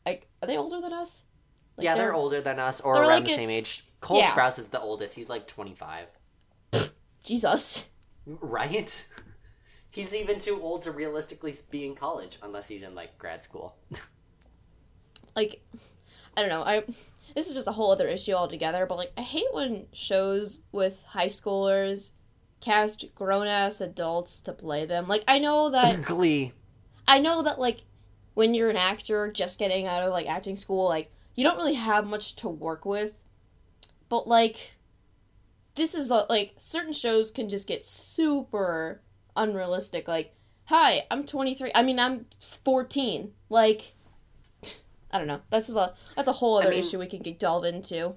[0.04, 1.22] Like, are they older than us?
[1.76, 4.30] Like, yeah they're, older than us or around like the a- same age cole Yeah.
[4.32, 6.06] sprouse is the oldest he's like 25
[7.24, 7.86] Jesus.
[8.26, 9.06] right
[9.90, 13.76] he's even too old to realistically be in college unless he's in like grad school
[15.36, 15.62] Like,
[16.36, 16.62] I don't know.
[16.62, 16.84] I.
[17.34, 21.02] This is just a whole other issue altogether, but like, I hate when shows with
[21.02, 22.12] high schoolers
[22.64, 25.06] cast grown ass adults to play them.
[25.06, 26.02] Like, I know that.
[26.02, 26.52] glee
[27.06, 27.84] I know that like
[28.34, 31.74] when you're an actor just getting out of like acting school, like you don't really
[31.74, 33.14] have much to work with.
[34.08, 34.72] But like
[35.74, 39.02] this is a, like certain shows can just get super
[39.36, 40.08] unrealistic.
[40.08, 41.72] Like, hi, I'm 23.
[41.74, 43.32] I mean, I'm 14.
[43.48, 43.94] Like
[45.10, 45.40] I don't know.
[45.50, 48.14] That's just a that's a whole other mean- issue we can get delve into.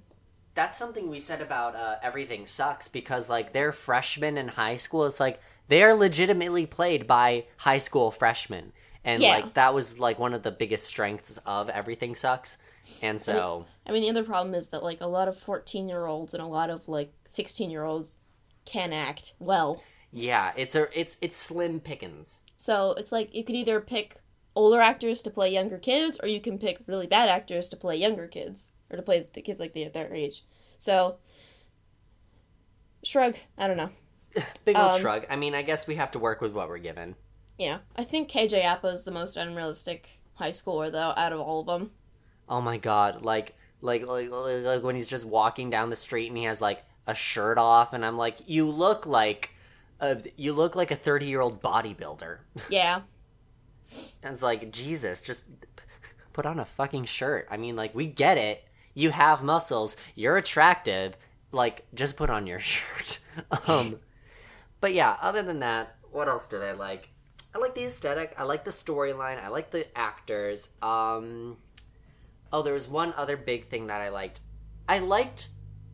[0.57, 5.05] That's something we said about uh, everything sucks because like they're freshmen in high school.
[5.05, 5.39] It's like
[5.69, 8.73] they are legitimately played by high school freshmen.
[9.05, 9.35] And Yeah.
[9.35, 12.57] like that was like one of the biggest strengths of everything sucks.
[13.01, 16.05] And so I mean, the other problem is that like a lot of 14 year
[16.07, 18.17] olds and a lot of like 16 year olds
[18.65, 19.81] can act well.
[20.11, 22.41] yeah it's a it's it's slim pickings.
[22.57, 24.17] So it's like you could either pick
[24.55, 27.95] older actors to play younger kids, or you can pick really bad actors to play
[27.95, 30.43] younger kids, or to play the kids like the, their age.
[30.77, 31.17] So,
[33.03, 33.35] shrug.
[33.57, 33.89] I don't know.
[34.65, 36.77] big old Um, shrug i mean i guess we have to work with what we're
[36.77, 37.15] given
[37.59, 41.61] Yeah, I think KJ Apa is the most unrealistic high schooler though out of all
[41.61, 41.91] of them.
[42.49, 46.27] oh my god like like like, like like when he's just walking down the street
[46.27, 49.51] and he has like a shirt off and i'm like you look like
[49.99, 52.37] a, you look like a 30 year old bodybuilder
[52.69, 53.01] Yeah,
[54.23, 55.43] And it's like, Jesus, just
[56.33, 57.47] put on a fucking shirt.
[57.49, 58.63] I mean, like, we get it.
[58.97, 59.95] You have muscles.
[60.15, 61.15] You're attractive.
[61.51, 63.19] Like, just put on your shirt.
[63.67, 63.99] um,
[64.81, 67.09] but yeah, other than that, what else did I like?
[67.53, 68.33] I like the aesthetic.
[68.39, 69.39] I like the storyline.
[69.39, 70.69] I like the actors.
[70.81, 71.57] Um,
[72.51, 74.39] oh, there was one other big thing that I liked.
[74.89, 75.49] I liked.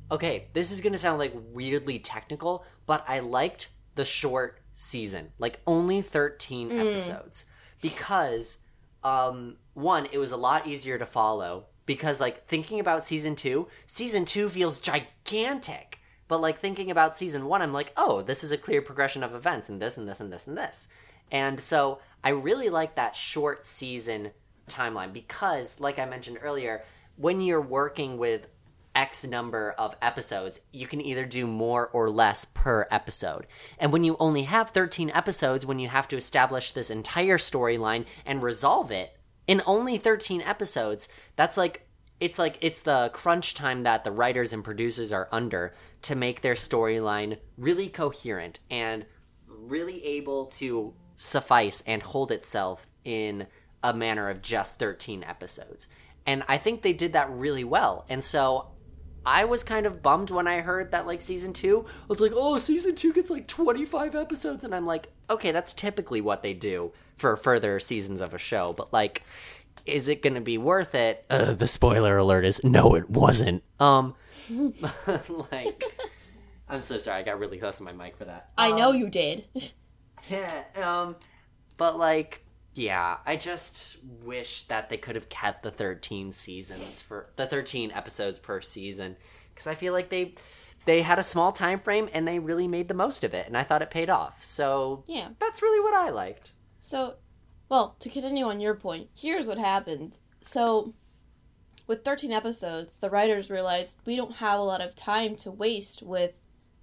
[0.10, 5.60] Okay, this is gonna sound like weirdly technical, but I liked the short season, like
[5.68, 7.46] only thirteen episodes,
[7.82, 8.60] because
[9.04, 11.66] um, one, it was a lot easier to follow.
[11.86, 16.00] Because like thinking about season two, season two feels gigantic.
[16.28, 19.36] But like thinking about season one, I'm like, oh, this is a clear progression of
[19.36, 20.88] events, and this and this and this and this.
[21.32, 24.32] And so I really like that short season
[24.70, 26.84] timeline because, like I mentioned earlier,
[27.18, 28.48] when you're working with
[28.96, 33.48] X number of episodes, you can either do more or less per episode.
[33.80, 38.06] And when you only have 13 episodes, when you have to establish this entire storyline
[38.26, 41.88] and resolve it in only 13 episodes, that's like
[42.20, 46.42] it's like it's the crunch time that the writers and producers are under to make
[46.42, 49.06] their storyline really coherent and
[49.48, 53.48] really able to suffice and hold itself in
[53.84, 55.88] a manner of just 13 episodes.
[56.26, 58.06] And I think they did that really well.
[58.08, 58.68] And so
[59.26, 62.58] I was kind of bummed when I heard that like season 2 was like, "Oh,
[62.58, 66.92] season 2 gets like 25 episodes." And I'm like, "Okay, that's typically what they do
[67.18, 69.24] for further seasons of a show." But like
[69.86, 71.26] is it going to be worth it?
[71.30, 73.64] Uh, the spoiler alert is no, it wasn't.
[73.80, 74.16] Um,
[75.52, 75.84] like,
[76.70, 77.20] I'm so sorry.
[77.20, 78.50] I got really close to my mic for that.
[78.58, 79.46] I know you did.
[80.30, 81.18] Yeah, um,
[81.76, 82.43] but like,
[82.76, 87.92] yeah, I just wish that they could have kept the 13 seasons for the 13
[87.92, 89.16] episodes per season
[89.54, 90.36] because I feel like they
[90.86, 93.58] they had a small time frame and they really made the most of it, and
[93.58, 94.44] I thought it paid off.
[94.44, 95.30] So yeah.
[95.40, 96.54] that's really what I liked.
[96.80, 97.16] So,
[97.70, 100.18] well, to continue on your point, here's what happened.
[100.42, 100.94] So,
[101.88, 106.02] with 13 episodes, the writers realized we don't have a lot of time to waste
[106.02, 106.34] with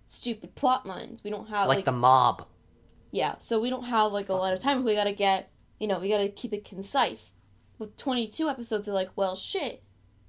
[0.07, 1.23] stupid plot lines.
[1.23, 2.47] We don't have like, like, the mob.
[3.11, 4.85] yeah, so we don't have like a lot of time.
[4.85, 5.51] We got to get
[5.81, 7.33] you know, we got to keep it concise.
[7.79, 9.83] With 22 episodes, they're like, well, shit,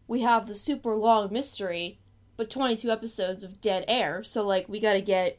[0.08, 1.99] we have the super long mystery,
[2.38, 5.38] but 22 episodes of dead air, so like we got to get,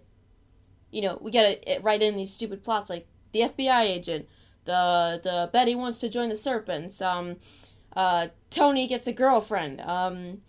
[0.91, 4.29] you know, we got to write in these stupid plots like the FBI agent,
[4.67, 7.37] the the Betty wants to join the Serpents, um,
[7.97, 10.43] uh, Tony gets a girlfriend, um.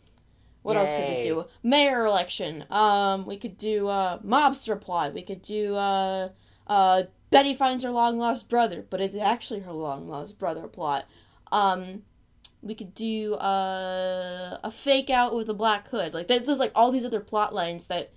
[0.62, 1.46] What else could we do?
[1.62, 2.64] Mayor election.
[2.70, 5.14] Um, we could do uh, mobster plot.
[5.14, 6.30] We could do uh,
[6.68, 7.04] uh,
[7.34, 11.06] Betty finds her long lost brother, but it's actually her long lost brother plot.
[11.52, 12.04] Um,
[12.62, 16.14] we could do uh, a fake out with a black hood.
[16.14, 18.12] Like there's just like all these other plot lines that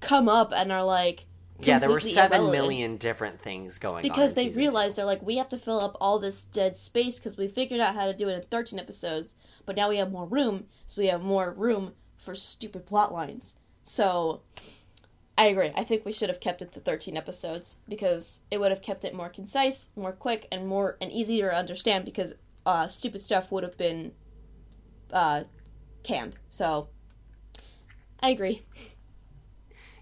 [0.00, 1.26] come up and are like
[1.60, 4.02] Yeah, there were seven million different things going on.
[4.02, 4.70] because they two.
[4.70, 7.94] they're like we have to fill up all this dead space because we figured out
[7.94, 9.34] how to do it in 13 episodes
[9.64, 13.56] but now we have more room so we have more room for stupid plot lines
[13.82, 14.42] so
[15.36, 15.72] i agree.
[15.74, 19.04] I think we should have kept it to 13 episodes because it would have kept
[19.04, 22.34] it more concise more quick and more and easier to understand because
[22.66, 24.12] uh, stupid stuff would have been
[25.12, 25.44] uh,
[26.02, 26.36] canned.
[26.48, 26.88] So
[28.20, 28.62] i agree.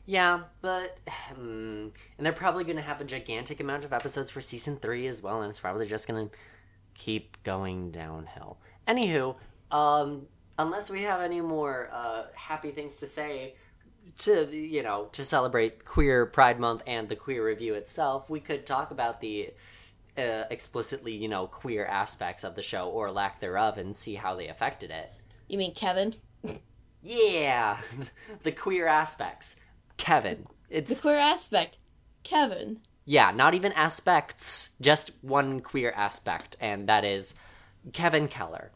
[0.05, 0.99] Yeah, but
[1.35, 5.07] hmm, and they're probably going to have a gigantic amount of episodes for season three
[5.07, 6.37] as well, and it's probably just going to
[6.95, 8.59] keep going downhill.
[8.89, 9.37] Anywho,
[9.71, 10.27] um,
[10.59, 13.55] unless we have any more uh, happy things to say
[14.19, 18.67] to you know to celebrate Queer Pride Month and the queer review itself, we could
[18.67, 19.51] talk about the
[20.17, 24.35] uh, explicitly you know queer aspects of the show or lack thereof and see how
[24.35, 25.13] they affected it.
[25.49, 26.15] you mean kevin?
[27.03, 27.79] Yeah,
[28.43, 29.57] the queer aspects.
[29.97, 31.79] Kevin, it's the queer aspect.
[32.23, 32.81] Kevin.
[33.05, 37.35] Yeah, not even aspects, just one queer aspect, and that is
[37.93, 38.71] Kevin Keller.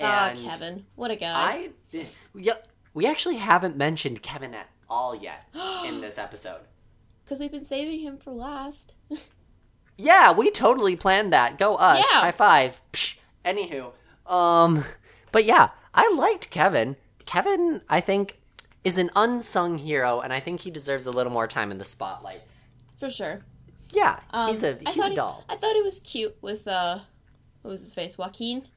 [0.00, 0.86] ah And kevin.
[0.96, 1.70] What a guy.
[1.94, 2.54] I, yeah,
[2.98, 5.44] we actually haven't mentioned Kevin at all yet
[5.86, 6.62] in this episode.
[7.24, 8.92] Because we've been saving him for last.
[10.00, 11.58] Yeah, we totally planned that.
[11.58, 11.98] Go us.
[11.98, 12.20] Yeah.
[12.20, 12.80] High five.
[12.92, 13.16] Psh.
[13.44, 13.90] Anywho,
[14.32, 14.84] um,
[15.32, 16.94] but yeah, I liked Kevin.
[17.26, 18.38] Kevin, I think,
[18.84, 21.84] is an unsung hero, and I think he deserves a little more time in the
[21.84, 22.42] spotlight.
[23.00, 23.40] For sure.
[23.90, 25.44] Yeah, Um, he's a I he's a he- doll.
[25.48, 27.00] I thought he was cute with, uh,
[27.62, 28.16] what was his face?
[28.16, 28.68] Joaquin?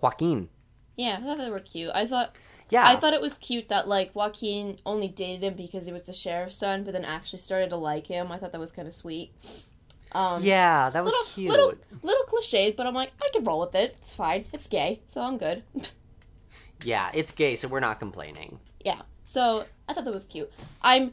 [0.00, 0.48] Joaquin.
[0.96, 1.92] Yeah, I thought they were cute.
[1.94, 2.34] I thought
[2.70, 6.04] Yeah, I thought it was cute that like Joaquin only dated him because he was
[6.04, 8.30] the sheriff's son, but then actually started to like him.
[8.30, 9.32] I thought that was kind of sweet.
[10.12, 11.50] Um, yeah, that was little, cute.
[11.50, 13.96] Little, little cliched, but I'm like, I can roll with it.
[13.98, 14.46] It's fine.
[14.52, 15.62] It's gay, so I'm good.
[16.84, 18.60] Yeah, it's gay, so we're not complaining.
[18.84, 19.02] yeah.
[19.24, 20.48] So I thought that was cute.
[20.80, 21.12] I'm.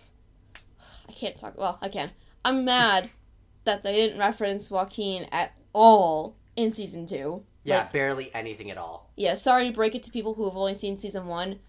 [1.08, 1.58] I can't talk.
[1.58, 2.10] Well, I can.
[2.42, 3.10] I'm mad
[3.64, 7.44] that they didn't reference Joaquin at all in season two.
[7.64, 9.10] Yeah, Like, barely anything at all.
[9.16, 9.34] yeah.
[9.34, 11.60] Sorry to break it to people who have only seen season one.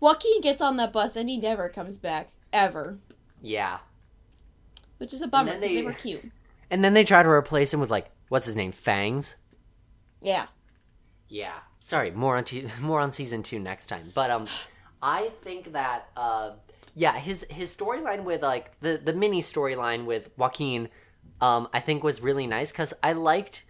[0.00, 2.98] Joaquin gets on that bus and he never comes back ever,
[3.40, 3.78] Yeah.
[4.98, 5.74] which is a bummer because they...
[5.76, 6.30] they- were cute.
[6.70, 8.70] And then they try to replace him with like what's his name?
[8.72, 9.36] Fangs?
[10.22, 10.46] Yeah.
[11.28, 11.54] Yeah.
[11.80, 14.10] Sorry, more on t- more on season 2 next time.
[14.14, 14.46] But um
[15.02, 16.52] I think that uh
[16.94, 20.88] yeah, his his storyline with like the the mini storyline with Joaquin
[21.40, 23.64] um I think was really nice cuz I liked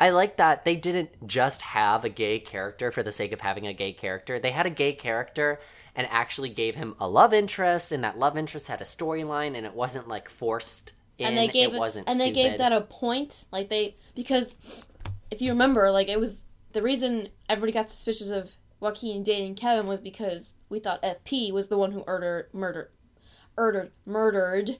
[0.00, 3.66] I like that they didn't just have a gay character for the sake of having
[3.66, 4.38] a gay character.
[4.38, 5.60] They had a gay character
[5.94, 9.64] and actually gave him a love interest and that love interest had a storyline and
[9.64, 11.28] it wasn't like forced in.
[11.28, 14.56] and they gave it wasn't and they gave that a point like they because
[15.30, 16.42] if you remember like it was
[16.72, 21.68] the reason everybody got suspicious of Joaquin dating Kevin was because we thought FP was
[21.68, 22.90] the one who murdered murdered
[23.56, 24.78] murdered murdered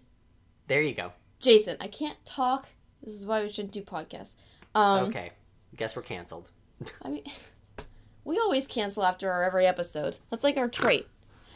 [0.67, 1.13] There you go.
[1.39, 1.77] Jason.
[1.81, 2.69] I can't talk.
[3.03, 4.37] This is why we shouldn't do podcasts.
[4.75, 5.31] Um, Okay.
[5.77, 6.51] Guess we're canceled.
[7.03, 7.25] I mean,
[8.25, 10.17] we always cancel after our every episode.
[10.31, 11.07] That's like our trait.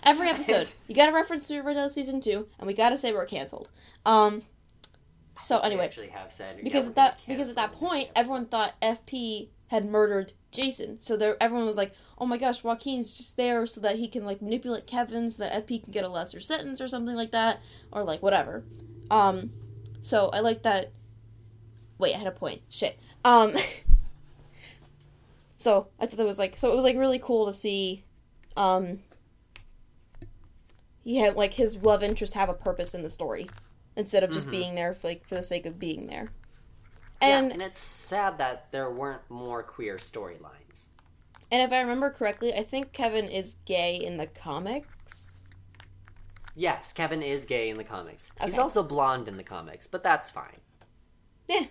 [0.03, 3.13] Every episode, you got to reference to Riverdale season two, and we got to say
[3.13, 3.71] we're canceled.
[4.05, 4.43] Um.
[5.41, 8.47] So We anyway, actually have said because yeah, at that because at that point everyone
[8.47, 10.99] thought FP had murdered Jason.
[10.99, 14.25] So there everyone was like, "Oh my gosh, Joaquin's just there so that he can
[14.25, 17.61] like manipulate Kevin so that FP can get a lesser sentence or something like that
[17.93, 18.65] or like whatever."
[19.13, 19.53] Um
[20.01, 20.91] so I like that
[21.99, 22.63] Wait, I had a point.
[22.69, 22.99] Shit.
[23.29, 23.55] Um
[25.61, 28.05] So, I thought that was like so it was like really cool to see
[28.57, 29.01] um
[31.03, 33.49] he had like his love interest have a purpose in the story
[33.97, 34.51] instead of just Mhm.
[34.51, 36.31] being there for like for the sake of being there.
[37.21, 40.87] Yeah, And and it's sad that there weren't more queer storylines.
[41.51, 45.49] and if I remember correctly, I think Kevin is gay in the comics.
[46.55, 48.33] Yes, Kevin is gay in the comics.
[48.45, 50.61] He's also blonde in the comics, but that's fine.
[51.49, 51.67] Yeah.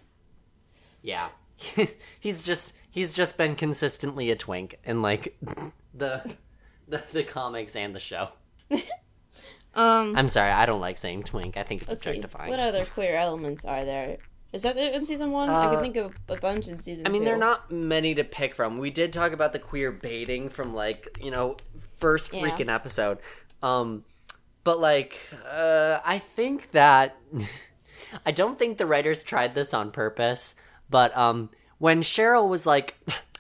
[1.01, 1.29] Yeah.
[2.19, 5.37] he's just he's just been consistently a twink in like
[5.93, 6.35] the
[6.87, 8.29] the, the comics and the show.
[9.75, 11.55] Um I'm sorry, I don't like saying twink.
[11.55, 12.49] I think it's objectifying.
[12.49, 14.17] What other queer elements are there?
[14.51, 15.49] Is that in season one?
[15.51, 17.05] I Uh, can think of a bunch in season.
[17.05, 18.79] I mean, there are not many to pick from.
[18.79, 21.57] We did talk about the queer baiting from like you know
[21.99, 22.41] first Yeah.
[22.41, 23.19] freaking episode,
[23.61, 24.03] um,
[24.63, 27.15] but like uh, I think that
[28.25, 30.55] I don't think the writers tried this on purpose.
[30.89, 32.95] But um, when Cheryl was like,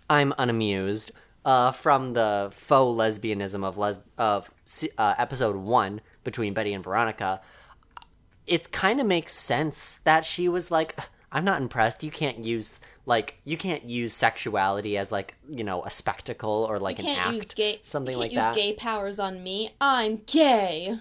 [0.09, 1.11] "I'm unamused,"
[1.45, 4.49] uh, from the faux lesbianism of les of
[4.97, 7.41] uh, episode one between Betty and Veronica,
[8.47, 10.97] it kind of makes sense that she was like
[11.31, 15.83] i'm not impressed you can't use like you can't use sexuality as like you know
[15.83, 17.79] a spectacle or like an act gay.
[17.83, 19.73] something you like can't use that gay powers on me.
[19.79, 20.97] I'm gay.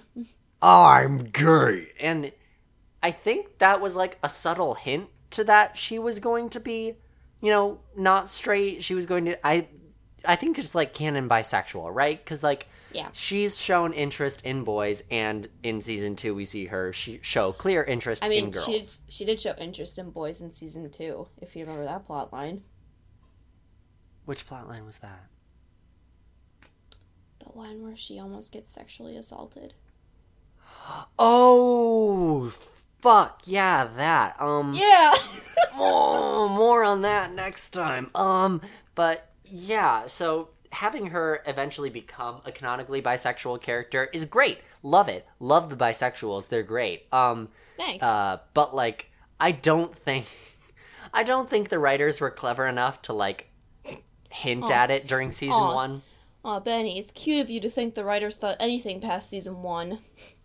[0.60, 2.32] i'm gay and
[3.02, 6.94] i think that was like a subtle hint to that she was going to be
[7.40, 9.66] you know not straight she was going to i
[10.24, 13.08] i think it's like canon bisexual right because like Yeah.
[13.12, 17.82] she's shown interest in boys and in season two we see her she show clear
[17.84, 20.90] interest I in mean, girls she did, she did show interest in boys in season
[20.90, 22.62] two, if you remember that plot line.
[24.24, 25.26] which plotline was that
[27.40, 29.74] The one where she almost gets sexually assaulted.
[31.18, 32.52] Oh,
[33.06, 34.40] fuck yeah, that.
[34.40, 35.14] Um, Yeah.
[35.74, 38.10] oh, more on that next time.
[38.16, 38.60] Um,
[38.96, 44.58] but yeah, so having her eventually become a canonically bisexual character is great.
[44.82, 45.24] Love it.
[45.38, 46.48] Love the bisexuals.
[46.48, 47.06] They're great.
[47.12, 48.04] Um, Thanks.
[48.04, 50.26] uh, but like, I don't think,
[51.14, 53.50] I don't think the writers were clever enough to like
[54.30, 54.72] hint Aw.
[54.72, 55.74] at it during season Aw.
[55.74, 56.02] one.
[56.44, 60.00] Aw, Benny, it's cute of you to think the writers thought anything past season one.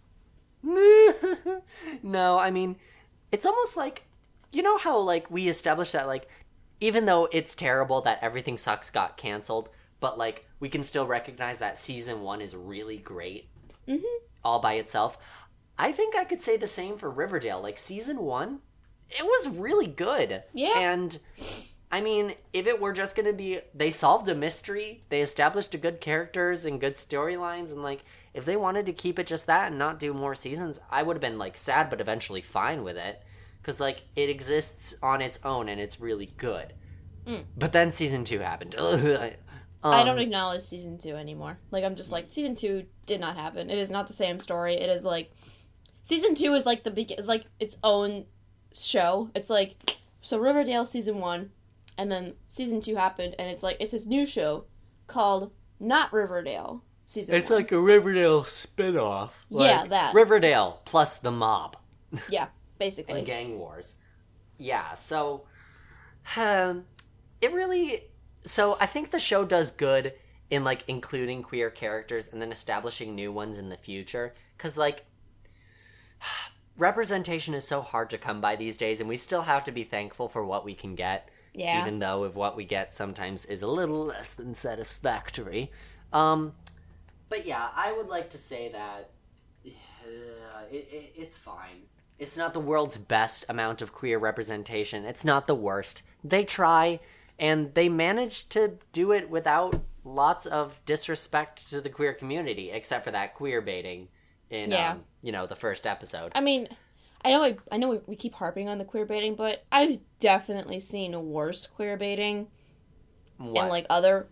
[2.04, 2.78] no, I mean,
[3.32, 4.04] it's almost like
[4.52, 6.28] you know how like we established that like
[6.80, 11.60] even though it's terrible that everything sucks got canceled, but like we can still recognize
[11.60, 13.50] that season 1 is really great
[13.88, 14.02] Mhm.
[14.44, 15.18] all by itself.
[15.78, 17.62] I think I could say the same for Riverdale.
[17.62, 18.60] Like season 1,
[19.10, 20.44] it was really good.
[20.54, 20.78] Yeah.
[20.78, 21.18] And
[21.92, 25.74] I mean, if it were just going to be they solved a mystery, they established
[25.76, 28.04] a good characters and good storylines and like
[28.34, 31.16] if they wanted to keep it just that and not do more seasons, I would
[31.16, 33.22] have been like sad but eventually fine with it
[33.64, 36.74] cuz like it exists on its own and it's really good.
[37.26, 37.44] Mm.
[37.58, 38.76] But then season 2 happened.
[39.84, 41.58] I Um, don't acknowledge season two anymore.
[41.72, 43.70] Like I'm just like season two did not happen.
[43.72, 44.76] It is not the same story.
[44.76, 45.32] It is like
[46.04, 47.18] season two is like the begin.
[47.18, 48.26] It's like its own
[48.74, 49.32] show.
[49.34, 51.52] It's like so Riverdale season one,
[51.98, 54.66] and then season two happened, and it's like it's this new show
[55.08, 57.36] called not Riverdale season.
[57.36, 57.60] It's one.
[57.60, 59.46] like a Riverdale spin-off.
[59.50, 60.14] Yeah, that.
[60.14, 61.78] Riverdale plus the mob.
[62.30, 62.48] yeah,
[62.80, 63.20] basically.
[63.20, 63.96] and gang wars.
[64.58, 65.44] Yeah, so
[66.38, 66.86] um,
[67.42, 68.04] it really
[68.44, 70.14] so I think the show does good
[70.50, 75.06] in like including queer characters and then establishing new ones in the future cuz like
[76.78, 79.84] representation is so hard to come by these days and we still have to be
[79.84, 81.82] thankful for what we can get Yeah.
[81.82, 85.72] even though if what we get sometimes is a little less than satisfactory.
[86.14, 86.54] Um,
[87.32, 89.10] but yeah, I would like to say that
[89.66, 91.88] uh, it, it, it's fine.
[92.20, 95.06] It's not the world's best amount of queer representation.
[95.06, 96.04] It's not the worst.
[96.24, 97.00] They try,
[97.40, 103.06] and they manage to do it without lots of disrespect to the queer community, except
[103.06, 104.10] for that queer baiting
[104.52, 104.92] in, Yeah.
[104.92, 106.32] um, you know, the first episode.
[106.36, 106.68] I mean,
[107.24, 110.00] I know I, I know we, we keep harping on the queer baiting, but I've
[110.20, 112.48] definitely seen worse queer baiting
[113.38, 113.62] What?
[113.62, 114.28] and like other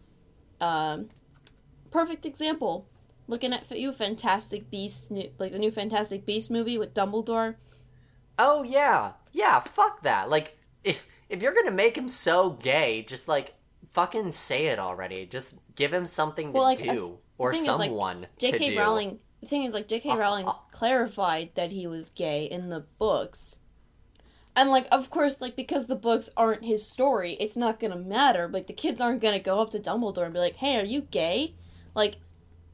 [0.62, 1.10] um
[1.92, 2.88] perfect example
[3.28, 7.56] looking at you fantastic Beasts, like the new fantastic beast movie with dumbledore
[8.40, 9.60] Oh yeah, yeah.
[9.60, 10.30] Fuck that.
[10.30, 13.54] Like, if if you're gonna make him so gay, just like
[13.92, 15.26] fucking say it already.
[15.26, 18.58] Just give him something to like, do or thing is, like, someone to do.
[18.58, 20.52] jk rowling the thing is like jk rowling uh.
[20.72, 23.56] clarified that he was gay in the books
[24.58, 28.50] and like of course like because the books aren't his story it's not gonna matter
[28.50, 31.02] like the kids aren't gonna go up to dumbledore and be like hey are you
[31.02, 31.56] gay
[32.00, 32.18] like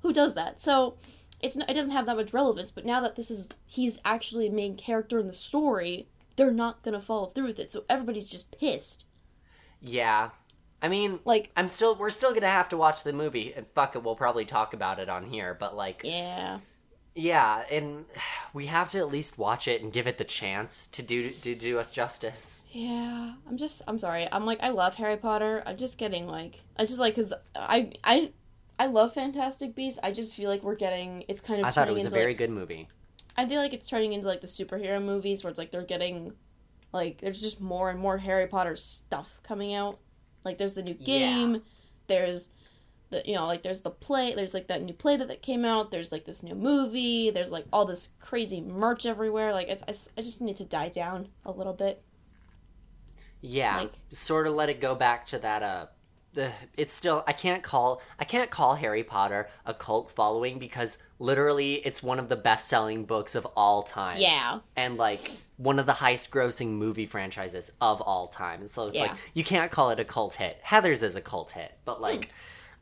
[0.02, 0.98] who does that so
[1.42, 4.48] it's not, it doesn't have that much relevance but now that this is he's actually
[4.48, 6.08] a main character in the story
[6.38, 9.06] they're not gonna follow through with it so everybody's just pissed
[9.82, 10.32] Yeah,
[10.82, 13.96] I mean, like I'm still we're still gonna have to watch the movie, and fuck
[13.96, 15.54] it, we'll probably talk about it on here.
[15.60, 16.60] But like, yeah
[17.16, 18.06] yeah, and
[18.54, 21.56] we have to at least watch it and give it the chance to do to
[21.56, 22.66] do us justice.
[22.72, 24.28] Yeah, I'm just I'm sorry.
[24.32, 25.64] I'm like I love Harry Potter.
[25.66, 28.34] I'm just getting like I just like cuz I I
[28.78, 30.00] I love Fantastic Beasts.
[30.04, 32.28] I just feel like we're getting it's kind of I thought it was a very
[32.28, 32.88] like, good movie.
[33.38, 36.34] I feel like it's turning into like the superhero movies where it's like they're getting
[36.92, 40.00] like there's just more and more Harry Potter stuff coming out.
[40.44, 41.18] Like there's the new Yeah.
[41.18, 41.62] game,
[42.08, 42.50] there's
[43.12, 45.64] the you know like there's the play, there's like that new play that, that came
[45.66, 49.54] out, there's like this new movie, there's like all this crazy merch everywhere.
[49.54, 49.84] Like it's,
[50.16, 52.02] I, I just need to die down a little bit.
[53.42, 55.62] Yeah, Like- sort of let it go back to that.
[55.64, 55.86] Uh,
[56.78, 61.76] it's still I can't call I can't call Harry Potter a cult following because literally
[61.86, 64.18] it's one of the best selling books of all time.
[64.20, 64.60] Yeah.
[64.76, 68.60] and like one of the highest grossing movie franchises of all time.
[68.62, 70.60] And so it's like you can't call it a cult hit.
[70.66, 72.30] Heathers is a cult hit, but like,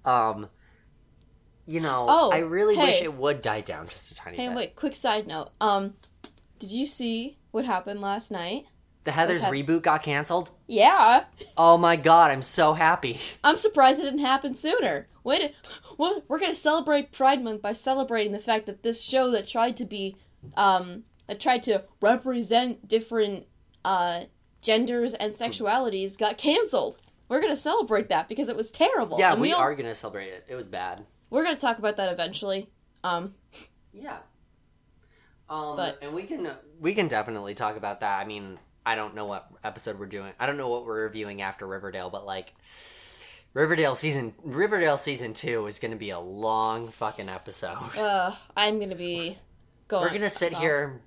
[0.06, 0.50] um,
[1.68, 4.56] you know, Oh, I really wish it would die down just a tiny Hey, bit.
[4.56, 5.52] wait, quick side note.
[5.62, 5.94] Um,
[6.60, 8.66] did you see what happened last night?
[9.04, 10.52] The Heathers reboot got canceled.
[10.68, 11.26] Yeah.
[11.58, 13.20] Oh my god, I'm so happy.
[13.44, 15.08] I'm surprised it didn't happen sooner.
[15.26, 15.54] Wait,
[15.98, 19.76] well, we're gonna celebrate Pride Month by celebrating the fact that this show that tried
[19.78, 20.16] to be,
[20.56, 23.46] um, that tried to represent different,
[23.86, 24.22] uh,
[24.62, 26.98] genders and sexualities got canceled.
[27.28, 29.20] We're gonna celebrate that because it was terrible.
[29.20, 30.46] Yeah, And we all- are gonna celebrate it.
[30.48, 31.06] It was bad.
[31.30, 32.70] We're gonna talk about that eventually.
[33.04, 33.36] Um,
[33.94, 34.18] Yeah.
[35.50, 36.50] Um, But- and we can
[36.80, 38.20] we can definitely talk about that.
[38.20, 40.34] I mean, I don't know what episode we're doing.
[40.40, 42.54] I don't know what we're reviewing after Riverdale, but like
[43.54, 47.78] Riverdale season Riverdale season two is going to be a long fucking episode.
[47.98, 49.38] uh, I'm gonna be
[49.88, 50.04] going.
[50.04, 50.62] we're gonna sit off.
[50.62, 51.02] here.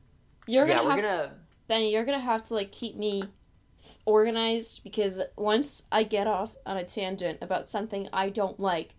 [0.46, 1.34] You're yeah, gonna we're have gonna.
[1.68, 3.24] Benny, you're gonna have to like keep me
[4.04, 8.94] organized because once I get off on a tangent about something I don't like,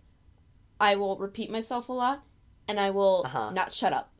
[0.80, 2.22] I will repeat myself a lot
[2.68, 3.50] and I will Uh-huh.
[3.50, 4.12] not shut up.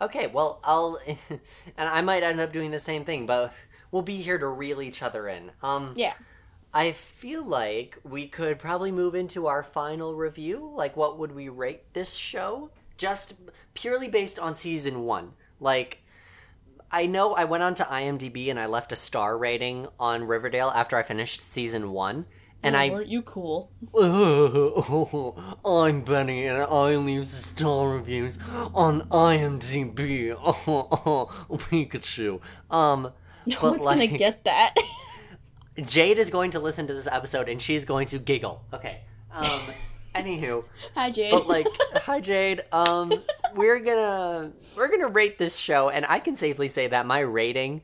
[0.00, 0.98] Okay, well, I'll
[1.76, 3.52] and I might end up doing the same thing, but
[3.90, 5.52] we'll be here to reel each other in.
[5.62, 6.14] Um, Yeah.
[6.72, 10.70] I feel like we could probably move into our final review.
[10.74, 12.70] Like, what would we rate this show?
[12.96, 13.34] Just
[13.74, 15.32] purely based on season one.
[15.58, 16.02] Like,
[16.92, 20.96] I know I went onto IMDb and I left a star rating on Riverdale after
[20.96, 22.26] I finished season one.
[22.62, 23.70] And Oh, I weren't you cool?
[25.64, 28.38] I'm Benny, and I leave star reviews
[28.74, 30.34] on IMDb.
[31.48, 32.40] Pikachu.
[32.70, 33.12] Um,
[33.46, 34.74] No but one's like, gonna get that.
[35.80, 38.62] Jade is going to listen to this episode, and she's going to giggle.
[38.74, 39.00] Okay.
[39.32, 39.44] Um.
[40.14, 40.64] anywho,
[40.96, 41.30] Hi, Jade.
[41.30, 41.66] but like,
[42.02, 42.62] hi Jade.
[42.72, 43.12] Um,
[43.54, 47.82] we're gonna we're gonna rate this show, and I can safely say that my rating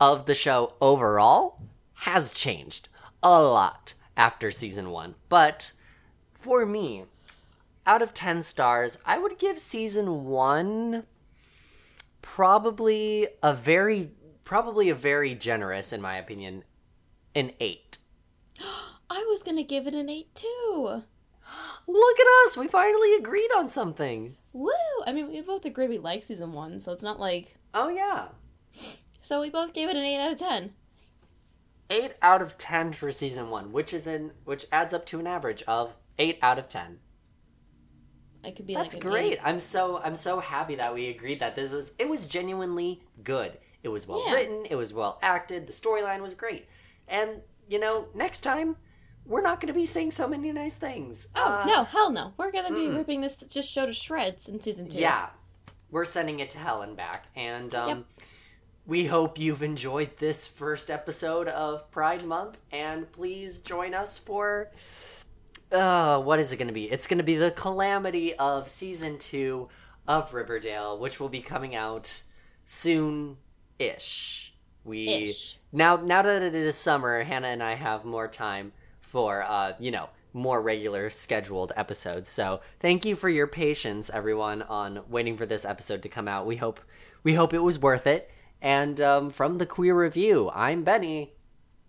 [0.00, 1.58] of the show overall
[1.94, 2.88] has changed
[3.22, 5.14] a lot after season one.
[5.28, 5.72] But
[6.32, 7.04] for me,
[7.86, 11.04] out of 10 stars, I would give season one
[12.22, 14.10] probably a very,
[14.44, 16.64] probably a very generous, in my opinion,
[17.34, 17.98] an eight.
[19.10, 21.02] I was going to give it an eight too.
[21.86, 22.56] Look at us.
[22.56, 24.36] We finally agreed on something.
[24.52, 24.70] Woo!
[25.06, 27.56] I mean, we both agree we like season one, so it's not like.
[27.74, 28.28] Oh, yeah.
[29.20, 30.72] So we both gave it an 8 out of 10
[31.90, 35.26] eight out of ten for season one, which is in which adds up to an
[35.26, 36.98] average of eight out of ten.
[38.44, 38.74] I could be.
[38.74, 39.32] That's like great.
[39.34, 39.38] Eight.
[39.42, 43.58] I'm so I'm so happy that we agreed that this was it was genuinely good.
[43.82, 44.34] It was well yeah.
[44.34, 44.66] written.
[44.68, 45.66] It was well acted.
[45.66, 46.66] The storyline was great.
[47.08, 48.76] And you know, next time
[49.26, 51.28] we're not going to be saying so many nice things.
[51.34, 52.32] Oh uh, no, hell no.
[52.36, 52.96] We're going to be mm.
[52.96, 54.98] ripping this just show to shreds in season two.
[54.98, 55.28] Yeah,
[55.90, 57.26] we're sending it to hell and back.
[57.34, 58.04] And um, yep
[58.86, 64.70] we hope you've enjoyed this first episode of Pride Month and please join us for
[65.72, 66.90] uh what is it going to be?
[66.90, 69.68] It's going to be the calamity of season 2
[70.06, 72.22] of Riverdale, which will be coming out
[72.64, 73.38] soon
[73.78, 74.52] ish.
[74.84, 75.58] We Ish.
[75.72, 79.90] now now that it is summer, Hannah and I have more time for uh, you
[79.90, 82.28] know, more regular scheduled episodes.
[82.28, 86.44] So, thank you for your patience everyone on waiting for this episode to come out.
[86.44, 86.80] We hope
[87.22, 88.30] we hope it was worth it.
[88.60, 91.34] And um, from the Queer Review, I'm Benny.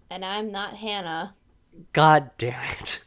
[0.10, 1.36] And I'm not Hannah.
[1.94, 3.04] God damn it.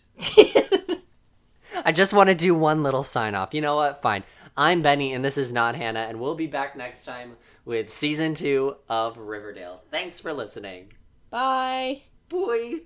[1.84, 3.54] I just want to do one little sign off.
[3.54, 4.02] You know what?
[4.02, 4.24] Fine.
[4.56, 8.34] I'm Benny, and this is not Hannah, and we'll be back next time with season
[8.34, 9.82] two of Riverdale.
[9.90, 10.92] Thanks for listening.
[11.30, 12.02] Bye.
[12.28, 12.80] Boy.